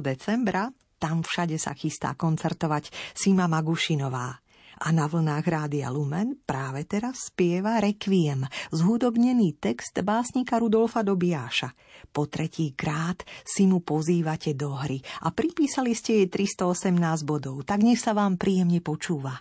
decembra 0.03 0.67
tam 1.01 1.25
všade 1.25 1.57
sa 1.57 1.73
chystá 1.73 2.13
koncertovať 2.13 2.93
Sima 3.17 3.49
Magušinová. 3.49 4.37
A 4.81 4.89
na 4.89 5.05
vlnách 5.05 5.45
Rádia 5.45 5.93
Lumen 5.93 6.41
práve 6.41 6.85
teraz 6.89 7.29
spieva 7.29 7.77
Requiem, 7.77 8.45
zhudobnený 8.73 9.61
text 9.61 9.97
básnika 10.01 10.57
Rudolfa 10.57 11.05
Dobiáša. 11.05 11.69
Po 12.09 12.25
tretí 12.25 12.73
krát 12.73 13.21
si 13.45 13.69
mu 13.69 13.85
pozývate 13.85 14.57
do 14.57 14.73
hry 14.73 14.97
a 15.25 15.29
pripísali 15.29 15.93
ste 15.93 16.25
jej 16.25 16.27
318 16.33 16.97
bodov, 17.25 17.61
tak 17.61 17.85
nech 17.85 18.01
sa 18.01 18.17
vám 18.17 18.41
príjemne 18.41 18.81
počúva. 18.81 19.37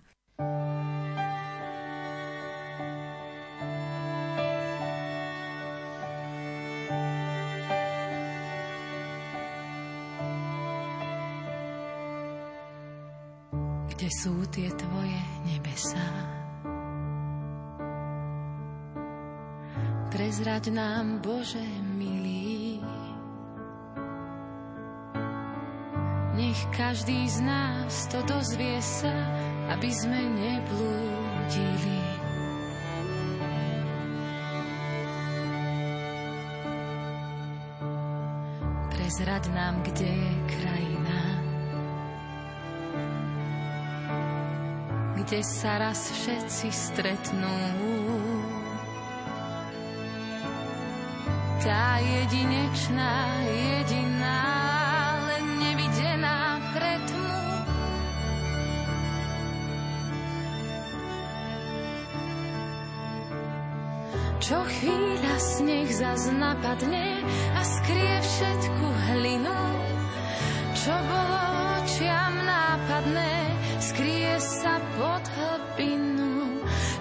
Kde 14.01 14.17
sú 14.17 14.33
tie 14.49 14.73
tvoje 14.81 15.21
nebesá. 15.45 16.09
Prezrať 20.09 20.73
nám, 20.73 21.21
Bože 21.21 21.61
milý, 22.01 22.81
nech 26.33 26.61
každý 26.73 27.29
z 27.29 27.45
nás 27.45 28.09
to 28.09 28.25
dozvie 28.25 28.81
sa, 28.81 29.13
aby 29.77 29.93
sme 29.93 30.17
neblúdili. 30.33 32.01
Prezrať 38.97 39.45
nám, 39.53 39.85
kde 39.85 40.09
je 40.09 40.33
krajina, 40.49 40.70
kde 45.31 45.47
sa 45.47 45.79
raz 45.79 46.11
všetci 46.11 46.69
stretnú. 46.75 47.55
Tá 51.63 52.03
jedinečná, 52.03 53.15
jediná, 53.47 54.43
len 55.31 55.47
nevidená 55.63 56.59
pre. 56.75 56.95
Čo 64.43 64.59
chvíľa 64.67 65.37
sneh 65.39 65.89
zas 65.95 66.27
napadne 66.35 67.23
a 67.55 67.63
skrie 67.63 68.19
všetku 68.19 68.87
hlinu, 69.15 69.63
čo 70.75 70.91
bolo 71.07 71.41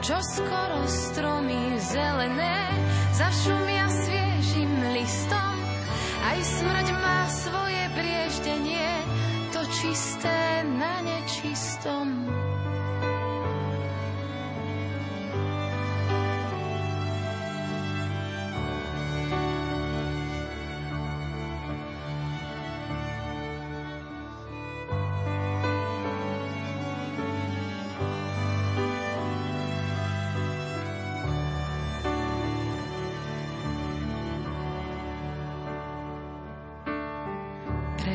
čo 0.09 0.17
skoro 0.25 0.89
stromy 0.89 1.77
zelené 1.77 2.57
zašumia 3.13 3.85
sviežim 3.93 4.73
listom. 4.97 5.53
Aj 6.25 6.39
smrť 6.41 6.87
má 6.97 7.29
svoje 7.29 7.83
brieždenie, 7.93 8.89
to 9.53 9.61
čisté 9.69 10.65
na 10.65 11.05
nečistom. 11.05 11.18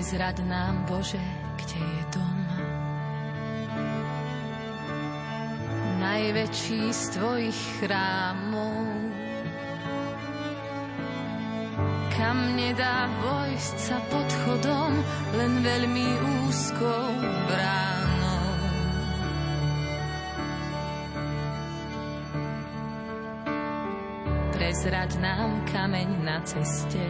Prezrad 0.05 0.37
nám, 0.45 0.85
Bože, 0.85 1.17
kde 1.57 1.81
je 1.81 2.03
dom. 2.13 2.41
Najväčší 5.97 6.93
z 6.93 7.03
Tvojich 7.17 7.61
chrámov. 7.81 8.85
Kam 12.13 12.53
nedá 12.53 13.09
vojsť 13.25 13.77
sa 13.81 13.97
pod 14.13 14.29
chodom, 14.45 14.93
len 15.41 15.65
veľmi 15.65 16.09
úzkou 16.53 17.09
bránou. 17.49 18.45
Prezrať 24.53 25.17
nám 25.17 25.65
kameň 25.73 26.09
na 26.21 26.45
ceste, 26.45 27.01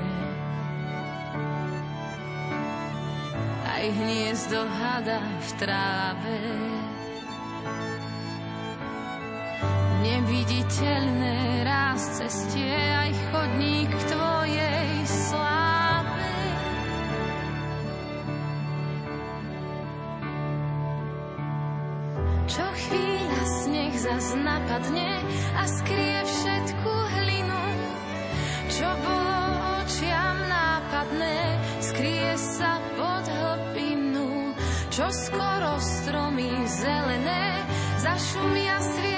aj 3.85 3.93
hniezdo 4.01 4.65
hada 4.65 5.21
v 5.21 5.49
tráve. 5.61 6.41
Neviditeľné 10.01 11.69
ráz 11.69 12.01
cestie, 12.17 12.73
aj 12.73 13.13
chodník 13.29 13.93
k 13.93 14.03
tvojej 14.09 14.89
sláve. 15.05 16.33
Čo 22.49 22.65
chvíľa 22.65 23.45
sneh 23.69 23.95
zas 24.01 24.27
napadne 24.33 25.13
a 25.61 25.65
skrie 25.69 26.04
čo 34.95 35.11
skoro 35.11 35.75
stromy 35.83 36.55
zelené 36.71 37.67
zašumia 37.99 38.79
sviežým 38.79 39.14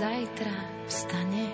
zajtra 0.00 0.56
vstane. 0.88 1.48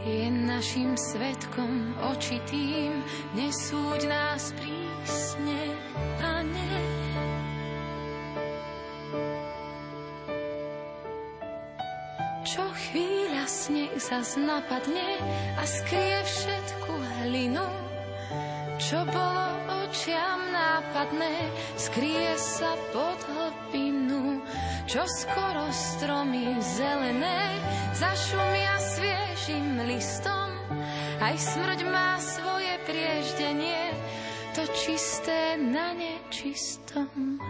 je 0.00 0.26
našim 0.32 0.98
svetkom 0.98 1.94
očitým, 2.10 2.90
nesúď 3.38 4.10
nás 4.10 4.50
prísne, 4.58 5.60
Pane. 6.18 6.74
Čo 12.42 12.64
chvíľa 12.74 13.44
sneh 13.46 13.94
zas 14.02 14.34
napadne 14.34 15.22
a 15.54 15.62
skrie 15.68 16.18
všetku 16.26 16.92
hlinu, 17.22 17.68
čo 18.82 18.98
bolo 19.06 19.69
očiam 19.90 20.38
nápadné, 20.54 21.50
skrie 21.74 22.38
sa 22.38 22.78
pod 22.94 23.18
hlbinu, 23.26 24.38
čo 24.86 25.02
skoro 25.02 25.66
stromy 25.74 26.46
zelené 26.62 27.58
zašumia 27.98 28.78
sviežim 28.78 29.82
listom. 29.90 30.54
Aj 31.18 31.34
smrť 31.34 31.90
má 31.90 32.22
svoje 32.22 32.70
prieždenie, 32.86 33.90
to 34.54 34.62
čisté 34.78 35.58
na 35.58 35.90
nečistom. 35.90 37.42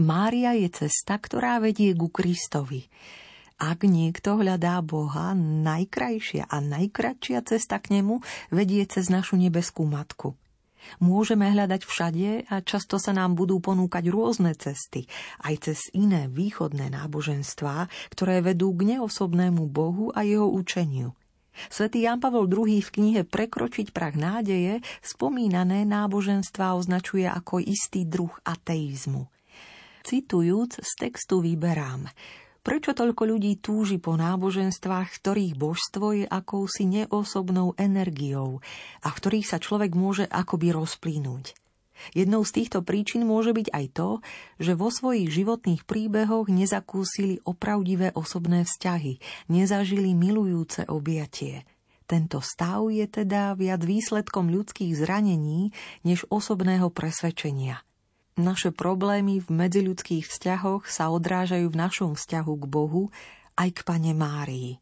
Mária 0.00 0.56
je 0.56 0.72
cesta, 0.72 1.20
ktorá 1.20 1.60
vedie 1.60 1.92
ku 1.92 2.08
Kristovi. 2.08 2.88
Ak 3.60 3.84
niekto 3.84 4.40
hľadá 4.40 4.80
Boha, 4.80 5.36
najkrajšia 5.36 6.48
a 6.48 6.64
najkratšia 6.64 7.44
cesta 7.44 7.76
k 7.76 8.00
nemu 8.00 8.24
vedie 8.48 8.80
cez 8.88 9.12
našu 9.12 9.36
nebeskú 9.36 9.84
matku. 9.84 10.32
Môžeme 10.96 11.44
hľadať 11.52 11.84
všade 11.84 12.48
a 12.48 12.64
často 12.64 12.96
sa 12.96 13.12
nám 13.12 13.36
budú 13.36 13.60
ponúkať 13.60 14.08
rôzne 14.08 14.56
cesty, 14.56 15.04
aj 15.44 15.68
cez 15.68 15.78
iné 15.92 16.32
východné 16.32 16.88
náboženstvá, 16.88 17.92
ktoré 18.08 18.40
vedú 18.40 18.72
k 18.72 18.96
neosobnému 18.96 19.68
Bohu 19.68 20.08
a 20.16 20.24
jeho 20.24 20.48
učeniu. 20.48 21.12
Svetý 21.68 22.08
Jan 22.08 22.24
Pavol 22.24 22.48
II 22.48 22.80
v 22.80 22.88
knihe 22.88 23.22
Prekročiť 23.28 23.92
prach 23.92 24.16
nádeje 24.16 24.80
spomínané 25.04 25.84
náboženstva 25.84 26.80
označuje 26.80 27.28
ako 27.28 27.60
istý 27.60 28.08
druh 28.08 28.32
ateizmu– 28.48 29.28
Citujúc 30.00 30.80
z 30.80 30.90
textu 30.96 31.44
vyberám. 31.44 32.08
Prečo 32.60 32.92
toľko 32.92 33.24
ľudí 33.24 33.56
túži 33.60 33.96
po 33.96 34.20
náboženstvách, 34.20 35.08
ktorých 35.16 35.56
božstvo 35.56 36.06
je 36.12 36.24
akousi 36.28 36.84
neosobnou 36.84 37.72
energiou 37.80 38.60
a 39.00 39.08
v 39.08 39.16
ktorých 39.16 39.48
sa 39.48 39.56
človek 39.56 39.96
môže 39.96 40.28
akoby 40.28 40.76
rozplínuť? 40.76 41.56
Jednou 42.16 42.44
z 42.48 42.52
týchto 42.60 42.80
príčin 42.80 43.28
môže 43.28 43.52
byť 43.52 43.68
aj 43.76 43.86
to, 43.92 44.10
že 44.56 44.72
vo 44.72 44.88
svojich 44.88 45.28
životných 45.28 45.84
príbehoch 45.84 46.48
nezakúsili 46.48 47.44
opravdivé 47.44 48.12
osobné 48.16 48.64
vzťahy, 48.64 49.20
nezažili 49.52 50.16
milujúce 50.16 50.88
objatie. 50.88 51.68
Tento 52.08 52.40
stav 52.40 52.88
je 52.88 53.04
teda 53.04 53.52
viac 53.52 53.84
výsledkom 53.84 54.48
ľudských 54.48 54.96
zranení 54.96 55.76
než 56.04 56.24
osobného 56.32 56.88
presvedčenia– 56.88 57.84
naše 58.42 58.74
problémy 58.74 59.44
v 59.44 59.48
medziľudských 59.48 60.26
vzťahoch 60.26 60.88
sa 60.88 61.12
odrážajú 61.12 61.68
v 61.68 61.80
našom 61.80 62.16
vzťahu 62.16 62.52
k 62.60 62.64
Bohu 62.66 63.02
aj 63.60 63.68
k 63.76 63.80
Pane 63.84 64.12
Márii. 64.16 64.80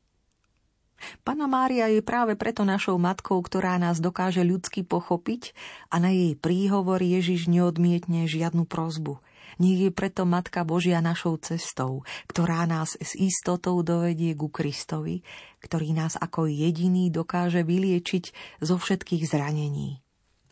Pana 1.23 1.47
Mária 1.47 1.87
je 1.87 2.03
práve 2.03 2.35
preto 2.35 2.67
našou 2.67 2.99
matkou, 2.99 3.39
ktorá 3.39 3.79
nás 3.79 4.03
dokáže 4.03 4.43
ľudsky 4.43 4.83
pochopiť 4.83 5.55
a 5.95 6.03
na 6.03 6.11
jej 6.11 6.35
príhovor 6.35 6.99
Ježiš 6.99 7.47
neodmietne 7.47 8.27
žiadnu 8.27 8.67
prozbu. 8.67 9.23
Nie 9.59 9.75
je 9.87 9.91
preto 9.91 10.23
Matka 10.23 10.63
Božia 10.63 11.03
našou 11.03 11.35
cestou, 11.39 12.07
ktorá 12.31 12.63
nás 12.67 12.95
s 12.99 13.19
istotou 13.19 13.83
dovedie 13.83 14.35
ku 14.39 14.51
Kristovi, 14.51 15.27
ktorý 15.63 15.95
nás 15.95 16.15
ako 16.15 16.47
jediný 16.47 17.11
dokáže 17.11 17.67
vyliečiť 17.67 18.59
zo 18.63 18.79
všetkých 18.79 19.27
zranení. 19.27 19.99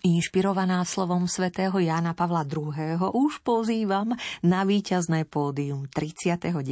Inšpirovaná 0.06 0.86
slovom 0.86 1.26
svätého 1.26 1.74
Jána 1.82 2.14
Pavla 2.14 2.46
II. 2.46 2.94
už 3.10 3.42
pozývam 3.42 4.14
na 4.38 4.62
víťazné 4.62 5.26
pódium 5.26 5.90
39. 5.90 6.62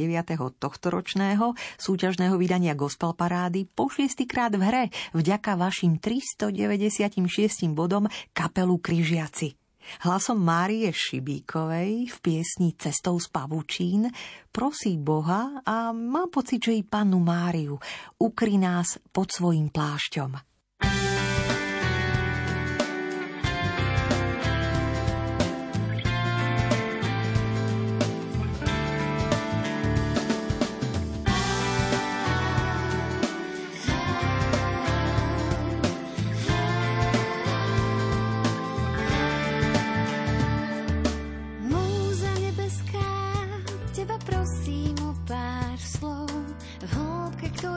tohtoročného 0.55 1.51
súťažného 1.75 2.31
vydania 2.39 2.71
Gospel 2.79 3.11
Parády 3.11 3.67
po 3.67 3.91
šiestýkrát 3.91 4.55
v 4.55 4.63
hre 4.63 4.83
vďaka 5.11 5.59
vašim 5.59 5.99
396 5.99 7.75
bodom 7.75 8.07
kapelu 8.31 8.79
Kryžiaci. 8.79 9.51
Hlasom 10.07 10.39
Márie 10.39 10.95
Šibíkovej 10.95 12.07
v 12.07 12.17
piesni 12.23 12.71
Cestou 12.79 13.19
z 13.19 13.27
pavučín 13.35 14.15
prosí 14.47 14.95
Boha 14.95 15.59
a 15.59 15.91
má 15.91 16.31
pocit, 16.31 16.63
že 16.63 16.71
i 16.71 16.87
pannu 16.87 17.19
Máriu 17.19 17.75
ukry 18.15 18.55
nás 18.55 18.95
pod 19.11 19.27
svojim 19.27 19.67
plášťom. 19.67 20.54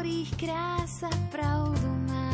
ktorých 0.08 0.40
krása 0.40 1.12
pravdu 1.28 1.92
má. 2.08 2.32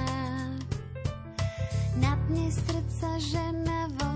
Na 1.99 2.15
dne 2.31 2.47
srdca 2.47 3.19
žena 3.19 3.91
vo 3.99 4.14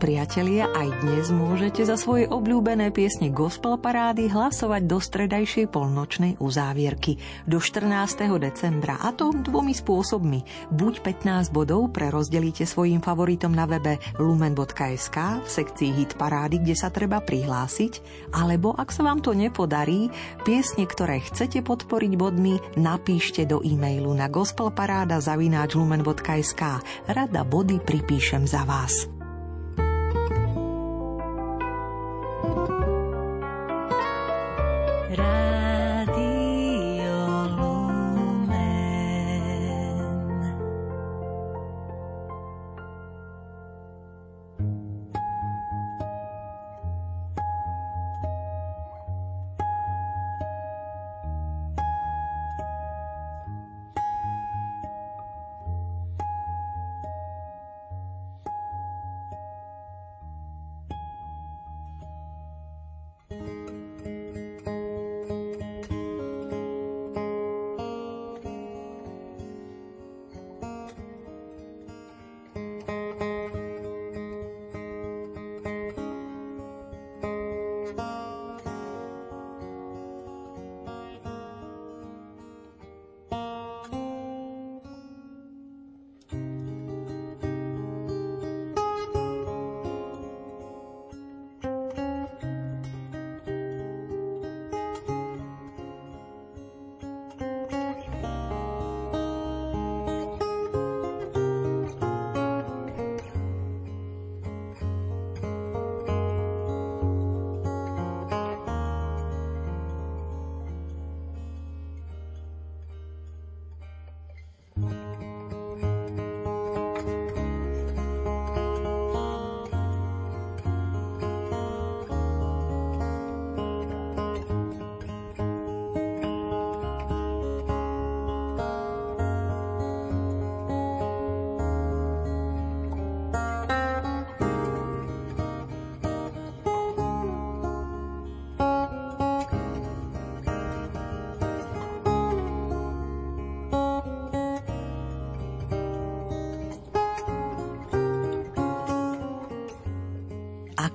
priatelia, 0.00 0.72
aj 0.72 1.04
dnes 1.04 1.28
môžete 1.28 1.84
za 1.84 2.00
svoje 2.00 2.24
obľúbené 2.24 2.88
piesne 2.88 3.28
Gospel 3.28 3.76
Parády 3.76 4.32
hlasovať 4.32 4.88
do 4.88 4.96
stredajšej 4.96 5.68
polnočnej 5.68 6.40
uzávierky 6.40 7.20
do 7.44 7.60
14. 7.60 8.32
decembra 8.40 8.96
a 8.96 9.12
to 9.12 9.36
dvomi 9.36 9.76
spôsobmi. 9.76 10.72
Buď 10.72 11.04
15 11.04 11.52
bodov 11.52 11.92
prerozdelíte 11.92 12.64
svojim 12.64 13.04
favoritom 13.04 13.52
na 13.52 13.68
webe 13.68 14.00
lumen.sk 14.16 15.44
v 15.44 15.48
sekcii 15.52 15.92
Hit 15.92 16.16
Parády, 16.16 16.64
kde 16.64 16.80
sa 16.80 16.88
treba 16.88 17.20
prihlásiť, 17.20 18.00
alebo 18.32 18.72
ak 18.72 18.96
sa 18.96 19.04
vám 19.04 19.20
to 19.20 19.36
nepodarí, 19.36 20.08
piesne, 20.48 20.88
ktoré 20.88 21.20
chcete 21.20 21.60
podporiť 21.60 22.16
bodmi, 22.16 22.56
napíšte 22.80 23.44
do 23.44 23.60
e-mailu 23.60 24.16
na 24.16 24.32
gospelparáda.lumen.sk. 24.32 26.62
Rada 27.04 27.44
body 27.44 27.84
pripíšem 27.84 28.48
za 28.48 28.64
vás. 28.64 29.19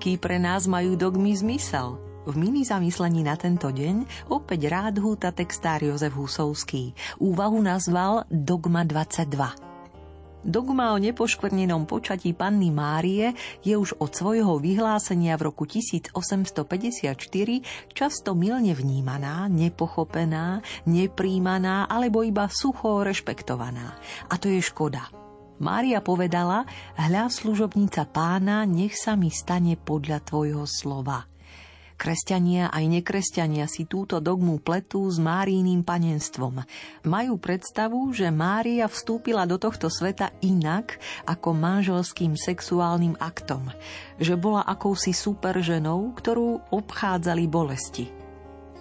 Aký 0.05 0.21
pre 0.21 0.37
nás 0.37 0.69
majú 0.69 0.93
dogmy 0.93 1.33
zmysel. 1.33 1.97
V 2.29 2.37
mini 2.37 2.61
zamyslení 2.61 3.25
na 3.25 3.33
tento 3.33 3.73
deň 3.73 4.29
opäť 4.29 4.69
rád 4.69 5.01
húta 5.01 5.33
textár 5.33 5.81
Jozef 5.81 6.13
Husovský. 6.13 6.93
Úvahu 7.17 7.57
nazval 7.57 8.29
Dogma 8.29 8.85
22. 8.85 10.45
Dogma 10.45 10.93
o 10.93 11.01
nepoškvrnenom 11.01 11.89
počatí 11.89 12.37
panny 12.37 12.69
Márie 12.69 13.33
je 13.65 13.73
už 13.73 13.97
od 13.97 14.13
svojho 14.13 14.61
vyhlásenia 14.61 15.41
v 15.41 15.49
roku 15.49 15.65
1854 15.65 17.17
často 17.89 18.37
milne 18.37 18.77
vnímaná, 18.77 19.49
nepochopená, 19.49 20.61
nepríjmaná 20.85 21.89
alebo 21.89 22.21
iba 22.21 22.45
sucho 22.45 23.01
rešpektovaná. 23.01 23.97
A 24.29 24.37
to 24.37 24.53
je 24.53 24.61
škoda. 24.61 25.24
Mária 25.55 26.03
povedala, 26.03 26.67
hľa 26.99 27.31
služobnica 27.31 28.03
pána, 28.11 28.67
nech 28.67 28.99
sa 28.99 29.15
mi 29.15 29.31
stane 29.31 29.79
podľa 29.79 30.19
tvojho 30.27 30.67
slova. 30.67 31.23
Kresťania 31.95 32.75
aj 32.75 32.91
nekresťania 32.91 33.71
si 33.71 33.87
túto 33.87 34.19
dogmu 34.19 34.59
pletú 34.59 35.07
s 35.07 35.15
Máríným 35.15 35.79
panenstvom. 35.79 36.67
Majú 37.07 37.39
predstavu, 37.39 38.11
že 38.11 38.27
Mária 38.35 38.91
vstúpila 38.91 39.47
do 39.47 39.55
tohto 39.55 39.87
sveta 39.87 40.35
inak 40.43 40.99
ako 41.23 41.55
manželským 41.55 42.35
sexuálnym 42.35 43.15
aktom. 43.15 43.71
Že 44.19 44.35
bola 44.35 44.67
akousi 44.67 45.15
superženou, 45.15 46.11
ktorú 46.19 46.67
obchádzali 46.67 47.47
bolesti. 47.47 48.11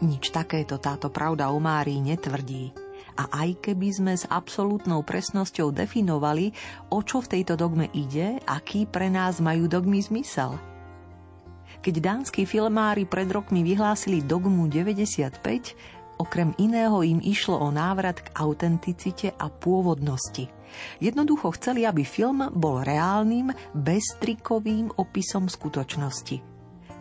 Nič 0.03 0.35
takéto 0.35 0.83
táto 0.83 1.07
pravda 1.15 1.55
o 1.55 1.63
Márii 1.63 2.03
netvrdí. 2.03 2.84
A 3.15 3.31
aj 3.47 3.70
keby 3.70 3.89
sme 3.95 4.15
s 4.19 4.27
absolútnou 4.27 5.07
presnosťou 5.07 5.70
definovali, 5.70 6.51
o 6.91 6.99
čo 7.07 7.23
v 7.23 7.39
tejto 7.39 7.55
dogme 7.55 7.86
ide, 7.95 8.43
aký 8.43 8.91
pre 8.91 9.07
nás 9.07 9.39
majú 9.39 9.70
dogmy 9.70 10.03
zmysel. 10.03 10.59
Keď 11.78 11.95
dánsky 12.01 12.43
filmári 12.49 13.07
pred 13.07 13.28
rokmi 13.31 13.62
vyhlásili 13.62 14.24
dogmu 14.24 14.66
95, 14.66 15.39
okrem 16.19 16.57
iného 16.59 17.05
im 17.07 17.20
išlo 17.23 17.61
o 17.61 17.69
návrat 17.70 18.24
k 18.24 18.32
autenticite 18.35 19.31
a 19.36 19.47
pôvodnosti. 19.47 20.51
Jednoducho 20.99 21.55
chceli, 21.55 21.86
aby 21.86 22.03
film 22.03 22.51
bol 22.51 22.82
reálnym, 22.82 23.55
beztrikovým 23.78 24.91
opisom 24.99 25.47
skutočnosti. 25.47 26.43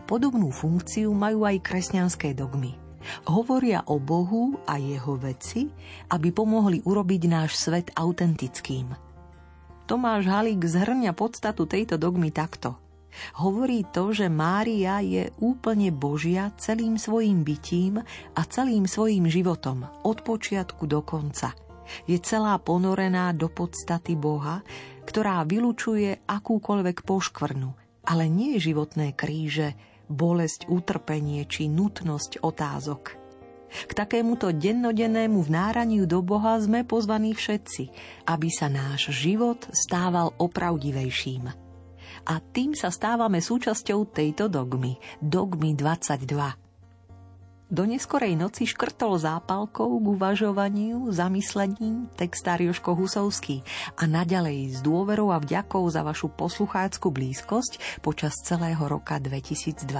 Podobnú 0.04 0.52
funkciu 0.52 1.10
majú 1.10 1.42
aj 1.48 1.64
kresťanské 1.64 2.36
dogmy– 2.36 2.78
Hovoria 3.28 3.84
o 3.88 4.00
Bohu 4.00 4.58
a 4.64 4.80
jeho 4.80 5.16
veci, 5.20 5.68
aby 6.10 6.28
pomohli 6.30 6.80
urobiť 6.84 7.22
náš 7.28 7.56
svet 7.58 7.92
autentickým. 7.94 8.92
Tomáš 9.84 10.24
Halík 10.24 10.64
zhrňa 10.64 11.12
podstatu 11.12 11.68
tejto 11.68 12.00
dogmy 12.00 12.32
takto. 12.32 12.80
Hovorí 13.38 13.86
to, 13.94 14.10
že 14.10 14.26
Mária 14.26 14.98
je 15.04 15.30
úplne 15.38 15.94
Božia 15.94 16.50
celým 16.58 16.98
svojim 16.98 17.46
bytím 17.46 18.02
a 18.34 18.40
celým 18.48 18.90
svojim 18.90 19.30
životom, 19.30 19.86
od 20.02 20.24
počiatku 20.26 20.88
do 20.90 21.04
konca. 21.04 21.54
Je 22.08 22.16
celá 22.18 22.56
ponorená 22.58 23.30
do 23.36 23.52
podstaty 23.52 24.16
Boha, 24.16 24.64
ktorá 25.04 25.44
vylučuje 25.44 26.24
akúkoľvek 26.26 27.04
poškvrnu, 27.04 27.70
ale 28.08 28.24
nie 28.26 28.56
životné 28.56 29.12
kríže, 29.12 29.76
bolesť, 30.08 30.66
utrpenie 30.70 31.44
či 31.44 31.68
nutnosť 31.68 32.42
otázok. 32.42 33.02
K 33.74 33.90
takémuto 33.90 34.54
dennodennému 34.54 35.42
vnáraniu 35.42 36.06
do 36.06 36.22
Boha 36.22 36.54
sme 36.62 36.86
pozvaní 36.86 37.34
všetci, 37.34 37.90
aby 38.30 38.48
sa 38.48 38.70
náš 38.70 39.10
život 39.10 39.66
stával 39.74 40.30
opravdivejším. 40.38 41.50
A 42.24 42.34
tým 42.40 42.72
sa 42.78 42.94
stávame 42.94 43.42
súčasťou 43.42 44.14
tejto 44.14 44.46
dogmy, 44.46 44.96
dogmy 45.18 45.74
22. 45.74 46.63
Do 47.74 47.90
neskorej 47.90 48.38
noci 48.38 48.70
škrtol 48.70 49.18
zápalkou 49.18 49.98
k 49.98 50.06
uvažovaniu, 50.14 51.10
zamyslením 51.10 52.06
textár 52.14 52.62
Joško 52.62 52.94
Husovský. 52.94 53.66
A 53.98 54.06
naďalej 54.06 54.78
s 54.78 54.78
dôverou 54.78 55.34
a 55.34 55.42
vďakou 55.42 55.82
za 55.90 56.06
vašu 56.06 56.30
poslucháckú 56.38 57.10
blízkosť 57.10 57.98
počas 57.98 58.38
celého 58.46 58.78
roka 58.78 59.18
2022 59.18 59.90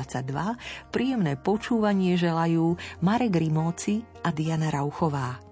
príjemné 0.95 1.35
počúvanie 1.35 2.15
želajú 2.15 2.79
Marek 3.03 3.43
Rimóci 3.43 4.07
a 4.23 4.31
Diana 4.31 4.71
Rauchová. 4.71 5.43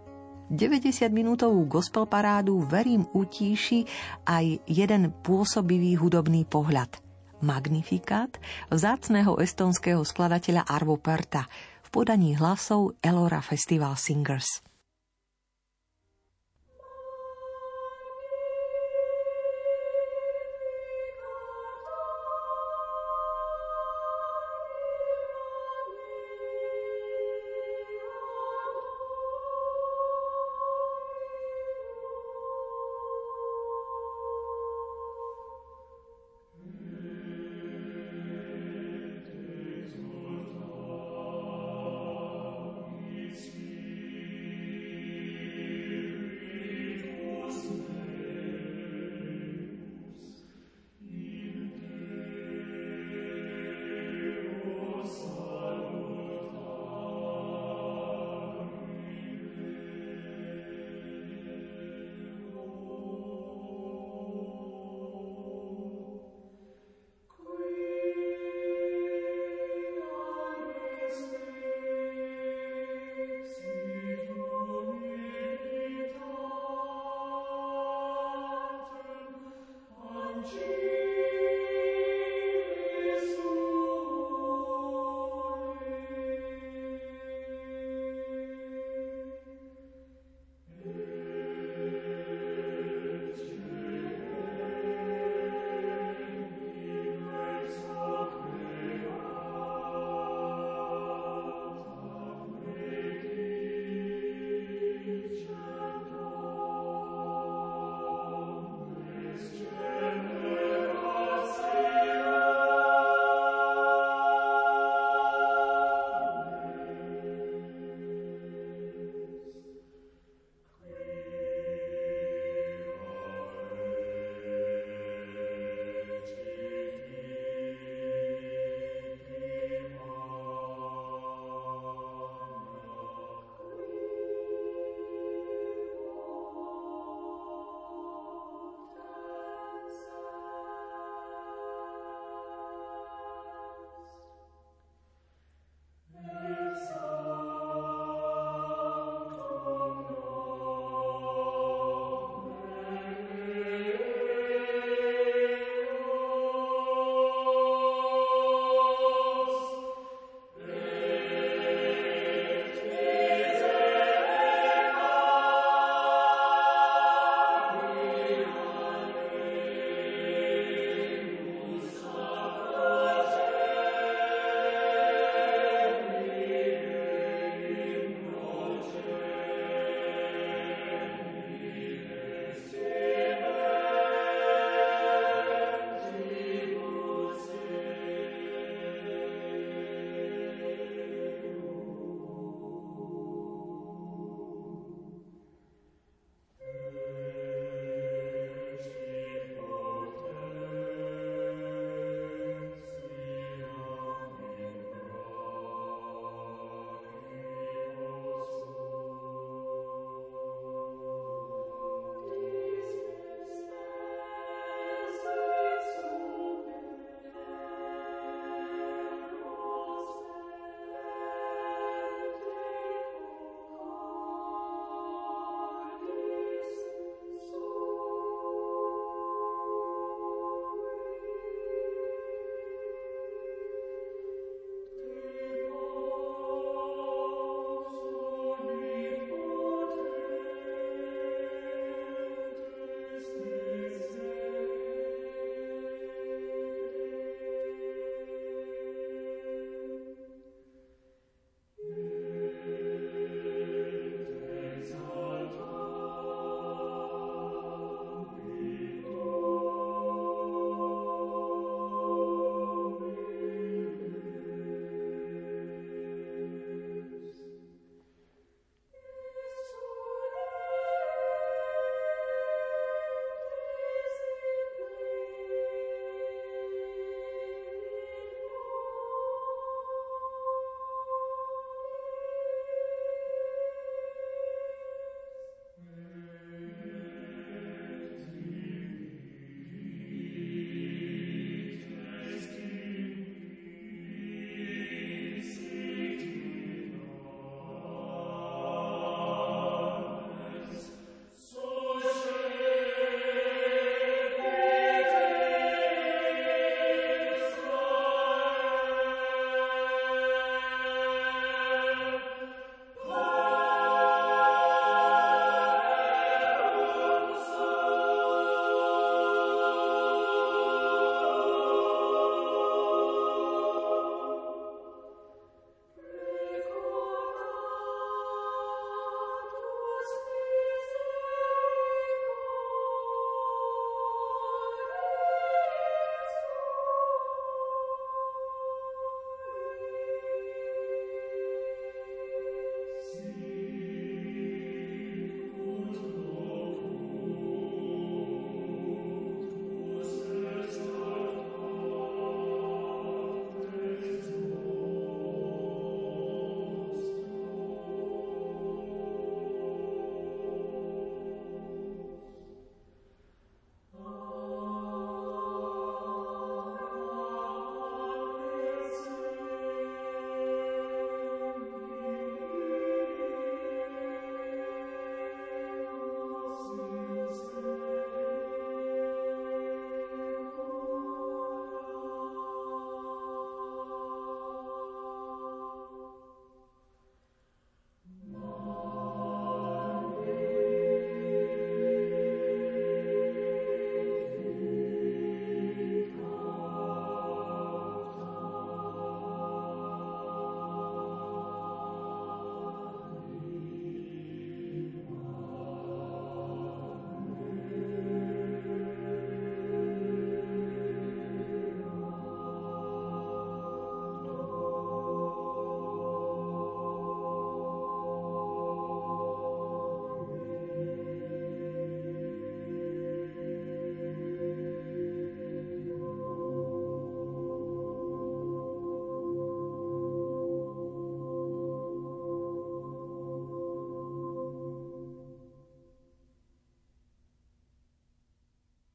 90 0.47 1.11
minútovú 1.11 1.67
gospel 1.67 2.07
parádu 2.07 2.63
verím 2.71 3.03
utíši 3.03 3.83
aj 4.31 4.63
jeden 4.71 5.11
pôsobivý 5.27 5.99
hudobný 5.99 6.47
pohľad– 6.47 6.95
Magnifikát 7.43 8.39
vzácného 8.71 9.43
estonského 9.43 10.07
skladateľa 10.07 10.63
Arvo 10.63 10.95
Perta 10.95 11.51
podaní 11.93 12.37
hlasov 12.37 12.91
Elora 13.03 13.41
Festival 13.41 13.97
Singers. 13.97 14.72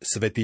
Svetý 0.07 0.43